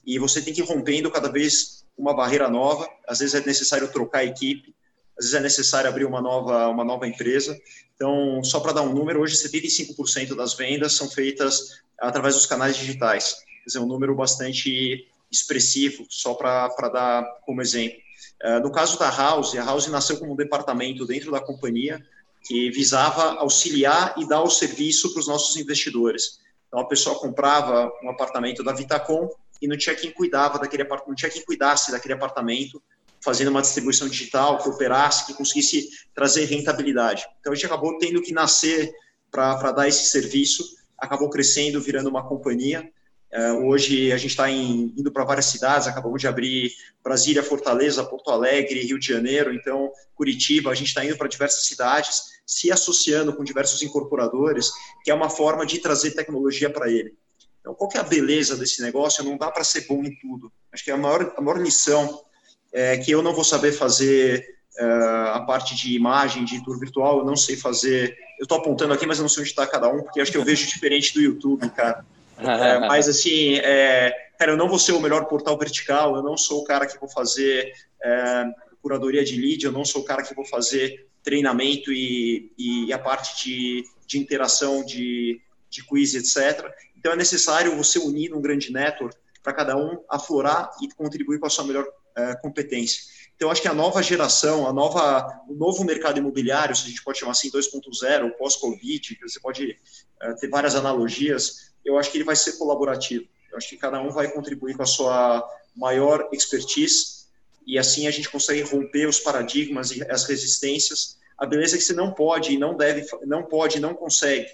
e 0.06 0.17
você 0.17 0.41
tem 0.41 0.54
que 0.54 0.62
ir 0.62 0.65
rompendo 0.65 1.12
cada 1.12 1.30
vez 1.30 1.78
uma 1.99 2.15
barreira 2.15 2.49
nova, 2.49 2.89
às 3.05 3.19
vezes 3.19 3.35
é 3.35 3.45
necessário 3.45 3.91
trocar 3.91 4.19
a 4.19 4.25
equipe, 4.25 4.73
às 5.17 5.25
vezes 5.25 5.33
é 5.33 5.41
necessário 5.41 5.89
abrir 5.89 6.05
uma 6.05 6.21
nova, 6.21 6.69
uma 6.69 6.85
nova 6.85 7.05
empresa. 7.05 7.59
Então, 7.93 8.41
só 8.41 8.62
para 8.62 8.71
dar 8.71 8.83
um 8.83 8.93
número, 8.93 9.19
hoje 9.19 9.35
75% 9.35 10.33
das 10.33 10.53
vendas 10.53 10.93
são 10.93 11.09
feitas 11.09 11.81
através 11.99 12.35
dos 12.35 12.45
canais 12.45 12.77
digitais. 12.77 13.33
Quer 13.33 13.65
dizer, 13.65 13.79
um 13.79 13.85
número 13.85 14.15
bastante 14.15 15.05
expressivo, 15.29 16.05
só 16.09 16.33
para 16.33 16.69
dar 16.88 17.23
como 17.45 17.62
exemplo. 17.62 17.99
Uh, 18.41 18.62
no 18.62 18.71
caso 18.71 18.97
da 18.97 19.09
House, 19.09 19.53
a 19.57 19.63
House 19.65 19.88
nasceu 19.88 20.17
como 20.17 20.31
um 20.31 20.38
departamento 20.38 21.05
dentro 21.05 21.29
da 21.29 21.41
companhia 21.41 22.01
que 22.47 22.71
visava 22.71 23.33
auxiliar 23.39 24.15
e 24.17 24.25
dar 24.25 24.41
o 24.41 24.49
serviço 24.49 25.12
para 25.12 25.19
os 25.19 25.27
nossos 25.27 25.57
investidores. 25.57 26.39
Então, 26.67 26.79
a 26.79 26.88
pessoa 26.88 27.19
comprava 27.19 27.91
um 28.01 28.09
apartamento 28.09 28.63
da 28.63 28.71
Vitacom 28.71 29.29
e 29.62 29.67
não 29.67 29.78
tinha 29.78 29.95
quem 29.95 30.12
cuidava 30.12 30.58
daquele 30.60 30.84
apartamento, 30.84 31.10
não 31.10 31.15
tinha 31.15 31.32
quem 31.32 31.43
cuidasse 31.43 31.91
daquele 31.91 32.13
apartamento, 32.13 32.82
fazendo 33.22 33.50
uma 33.50 33.62
distribuição 33.62 34.08
digital 34.08 34.58
que 34.58 34.69
operasse, 34.69 35.26
que 35.26 35.34
conseguisse 35.34 35.89
trazer 36.13 36.45
rentabilidade. 36.45 37.26
Então, 37.39 37.52
a 37.52 37.56
gente 37.56 37.65
acabou 37.65 37.98
tendo 37.98 38.22
que 38.22 38.32
nascer 38.32 38.91
para 39.30 39.72
dar 39.72 39.88
esse 39.88 40.10
serviço, 40.10 40.63
acabou 40.98 41.30
crescendo, 41.30 41.82
virando 41.82 42.10
uma 42.10 42.28
companhia. 42.28 42.89
Uh, 43.32 43.67
hoje 43.67 44.12
a 44.12 44.17
gente 44.17 44.32
está 44.32 44.50
indo 44.50 45.12
para 45.12 45.24
várias 45.24 45.45
cidades, 45.45 45.88
acabamos 45.88 46.19
de 46.19 46.28
abrir 46.28 46.72
Brasília, 47.04 47.43
Fortaleza, 47.43 48.04
Porto 48.04 48.32
Alegre, 48.32 48.82
Rio 48.82 48.98
de 48.98 49.06
Janeiro, 49.06 49.54
então 49.54 49.91
Curitiba, 50.15 50.72
a 50.72 50.74
gente 50.74 50.88
está 50.88 51.06
indo 51.06 51.15
para 51.15 51.28
diversas 51.28 51.65
cidades, 51.65 52.39
se 52.43 52.72
associando 52.72 53.32
com 53.32 53.43
diversos 53.43 53.84
incorporadores, 53.84 54.72
que 55.04 55.12
é 55.12 55.13
uma 55.13 55.30
forma 55.30 55.63
de 55.63 55.78
trazer 55.78 56.12
tecnologia 56.12 56.72
para 56.72 56.89
ele. 56.89 57.15
Então, 57.60 57.74
qual 57.74 57.89
que 57.89 57.98
é 57.98 58.02
a 58.02 58.04
beleza 58.04 58.56
desse 58.56 58.82
negócio? 58.82 59.24
Não 59.24 59.38
dá 59.38 59.52
para 59.52 59.63
ser 59.63 59.86
bom 59.88 60.04
em 60.04 60.15
tudo. 60.19 60.52
Acho 60.72 60.84
que 60.84 60.91
a 60.91 60.98
maior, 60.98 61.34
a 61.36 61.41
maior 61.41 61.62
lição 61.62 62.24
é 62.72 62.98
que 62.98 63.12
eu 63.12 63.22
não 63.22 63.34
vou 63.34 63.43
saber 63.43 63.72
fazer 63.72 64.45
uh, 64.80 65.30
a 65.34 65.41
parte 65.41 65.76
de 65.76 65.93
imagem, 65.93 66.45
de 66.45 66.63
tour 66.63 66.80
virtual, 66.80 67.19
eu 67.19 67.26
não 67.26 67.36
sei 67.36 67.56
fazer. 67.56 68.17
Eu 68.39 68.43
estou 68.43 68.58
apontando 68.58 68.93
aqui, 68.93 69.06
mas 69.06 69.17
eu 69.17 69.24
não 69.24 69.30
sei 69.30 69.41
onde 69.41 69.50
está 69.50 69.67
cada 69.67 69.89
um, 69.89 70.02
porque 70.04 70.22
acho 70.22 70.32
que 70.32 70.38
eu 70.38 70.45
vejo 70.45 70.67
diferente 70.67 71.13
do 71.13 71.22
YouTube, 71.22 71.69
cara. 71.72 72.06
É, 72.38 72.80
mas 72.88 73.10
assim, 73.10 73.56
é, 73.56 74.13
cara, 74.38 74.52
eu 74.52 74.58
não 74.58 74.69
vou 74.69 74.80
ser 74.80 74.93
o 74.93 75.02
melhor 75.02 75.26
portal 75.26 75.58
vertical, 75.58 76.15
eu 76.15 76.24
não 76.24 76.38
sou 76.38 76.62
o 76.62 76.63
cara 76.63 76.88
que 76.88 76.98
vou 76.98 77.10
fazer 77.10 77.74
é, 78.02 78.45
curadoria 78.82 79.26
de 79.26 79.36
lead, 79.36 79.65
eu 79.65 79.72
não 79.72 79.84
sou 79.84 80.02
o 80.02 80.06
cara 80.06 80.24
que 80.24 80.34
vou 80.34 80.45
fazer 80.45 81.06
treinamento 81.22 81.91
e, 81.91 82.54
e 82.58 82.93
a 82.93 82.98
parte 82.98 83.43
de, 83.43 83.84
de 84.08 84.17
interação 84.17 84.86
de, 84.86 85.41
de 85.69 85.84
quiz, 85.84 86.13
etc. 86.15 86.65
Então 86.99 87.13
é 87.13 87.15
necessário 87.15 87.77
você 87.77 87.97
unir 87.97 88.29
num 88.29 88.41
grande 88.41 88.73
network 88.73 89.15
para 89.41 89.53
cada 89.53 89.77
um 89.77 90.03
aflorar 90.09 90.69
e 90.81 90.93
contribuir 90.93 91.39
com 91.39 91.47
a 91.47 91.49
sua 91.49 91.63
melhor 91.63 91.88
é, 92.15 92.35
competência. 92.35 93.01
Então, 93.35 93.49
acho 93.49 93.62
que 93.62 93.69
a 93.69 93.73
nova 93.73 94.03
geração, 94.03 94.67
a 94.67 94.73
nova, 94.73 95.41
o 95.47 95.53
novo 95.53 95.85
mercado 95.85 96.19
imobiliário, 96.19 96.75
se 96.75 96.83
a 96.83 96.89
gente 96.89 97.01
pode 97.01 97.19
chamar 97.19 97.31
assim 97.31 97.49
2.0, 97.49 98.31
pós-Covid, 98.38 99.17
você 99.21 99.39
pode 99.39 99.79
é, 100.21 100.33
ter 100.33 100.49
várias 100.49 100.75
analogias, 100.75 101.71
eu 101.85 101.97
acho 101.97 102.12
que 102.12 102.17
ele 102.17 102.25
vai 102.25 102.35
ser 102.35 102.57
colaborativo. 102.57 103.25
Eu 103.49 103.57
acho 103.57 103.69
que 103.69 103.77
cada 103.77 104.01
um 104.01 104.12
vai 104.12 104.29
contribuir 104.29 104.75
com 104.75 104.83
a 104.83 104.85
sua 104.85 105.49
maior 105.73 106.27
expertise 106.33 107.19
e 107.65 107.79
assim 107.79 108.07
a 108.07 108.12
gente 108.12 108.29
consegue 108.29 108.62
romper 108.62 109.07
os 109.07 109.19
paradigmas 109.19 109.91
e 109.91 110.03
as 110.12 110.25
resistências. 110.25 111.17
A 111.38 111.45
beleza 111.45 111.75
é 111.75 111.77
que 111.77 111.85
você 111.85 111.93
não 111.93 112.12
pode 112.12 112.53
e 112.53 112.57
não 112.57 112.75
deve, 112.75 113.07
não 113.25 113.43
pode, 113.43 113.79
não 113.79 113.93
consegue 113.93 114.49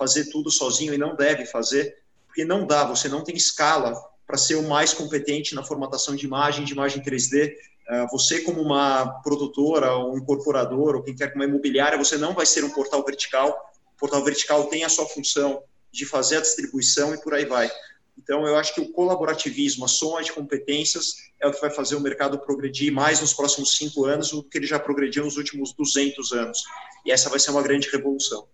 fazer 0.00 0.30
tudo 0.30 0.50
sozinho 0.50 0.94
e 0.94 0.98
não 0.98 1.14
deve 1.14 1.44
fazer, 1.44 1.98
porque 2.26 2.42
não 2.42 2.66
dá, 2.66 2.84
você 2.84 3.06
não 3.06 3.22
tem 3.22 3.36
escala 3.36 3.94
para 4.26 4.38
ser 4.38 4.54
o 4.54 4.66
mais 4.66 4.94
competente 4.94 5.54
na 5.54 5.62
formatação 5.62 6.16
de 6.16 6.24
imagem, 6.24 6.64
de 6.64 6.72
imagem 6.72 7.02
3D. 7.02 7.52
Ah, 7.86 8.06
você, 8.10 8.40
como 8.40 8.62
uma 8.62 9.20
produtora, 9.22 9.92
ou 9.92 10.14
um 10.14 10.18
incorporador, 10.18 10.96
ou 10.96 11.02
quem 11.02 11.14
quer 11.14 11.32
como 11.32 11.44
uma 11.44 11.50
imobiliária, 11.50 11.98
você 11.98 12.16
não 12.16 12.32
vai 12.32 12.46
ser 12.46 12.64
um 12.64 12.70
portal 12.70 13.04
vertical. 13.04 13.50
O 13.94 13.98
portal 13.98 14.24
vertical 14.24 14.64
tem 14.68 14.84
a 14.84 14.88
sua 14.88 15.04
função 15.06 15.62
de 15.92 16.06
fazer 16.06 16.38
a 16.38 16.40
distribuição 16.40 17.12
e 17.14 17.20
por 17.20 17.34
aí 17.34 17.44
vai. 17.44 17.70
Então, 18.16 18.46
eu 18.46 18.56
acho 18.56 18.74
que 18.74 18.80
o 18.80 18.90
colaborativismo, 18.92 19.84
a 19.84 19.88
soma 19.88 20.22
de 20.22 20.32
competências, 20.32 21.16
é 21.40 21.46
o 21.46 21.52
que 21.52 21.60
vai 21.60 21.70
fazer 21.70 21.96
o 21.96 22.00
mercado 22.00 22.38
progredir 22.38 22.92
mais 22.92 23.20
nos 23.20 23.34
próximos 23.34 23.76
cinco 23.76 24.06
anos 24.06 24.30
do 24.30 24.42
que 24.42 24.56
ele 24.56 24.66
já 24.66 24.78
progrediu 24.78 25.24
nos 25.24 25.36
últimos 25.36 25.74
200 25.74 26.32
anos. 26.32 26.62
E 27.04 27.10
essa 27.10 27.28
vai 27.28 27.40
ser 27.40 27.50
uma 27.50 27.62
grande 27.62 27.88
revolução. 27.90 28.46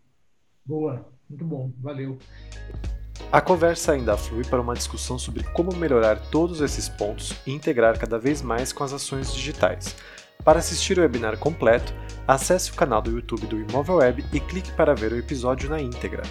Boa, 0.67 1.07
muito 1.31 1.45
bom, 1.45 1.71
valeu. 1.79 2.19
A 3.31 3.41
conversa 3.41 3.93
ainda 3.93 4.17
flui 4.17 4.45
para 4.45 4.61
uma 4.61 4.75
discussão 4.75 5.19
sobre 5.19 5.43
como 5.45 5.75
melhorar 5.75 6.17
todos 6.31 6.61
esses 6.61 6.89
pontos 6.89 7.35
e 7.47 7.53
integrar 7.53 7.99
cada 7.99 8.19
vez 8.19 8.43
mais 8.43 8.73
com 8.73 8.85
as 8.85 8.93
ações 8.93 9.33
digitais. 9.33 9.97
Para 10.45 10.59
assistir 10.59 10.99
o 10.99 11.03
webinar 11.03 11.39
completo, 11.39 11.93
acesse 12.27 12.71
o 12.71 12.75
canal 12.75 13.01
do 13.01 13.11
YouTube 13.11 13.47
do 13.47 13.61
Imóvel 13.61 13.97
Web 13.97 14.25
e 14.33 14.41
clique 14.41 14.73
para 14.73 14.95
ver 14.95 15.13
o 15.13 15.19
episódio 15.19 15.69
na 15.71 15.81
íntegra. 15.81 16.23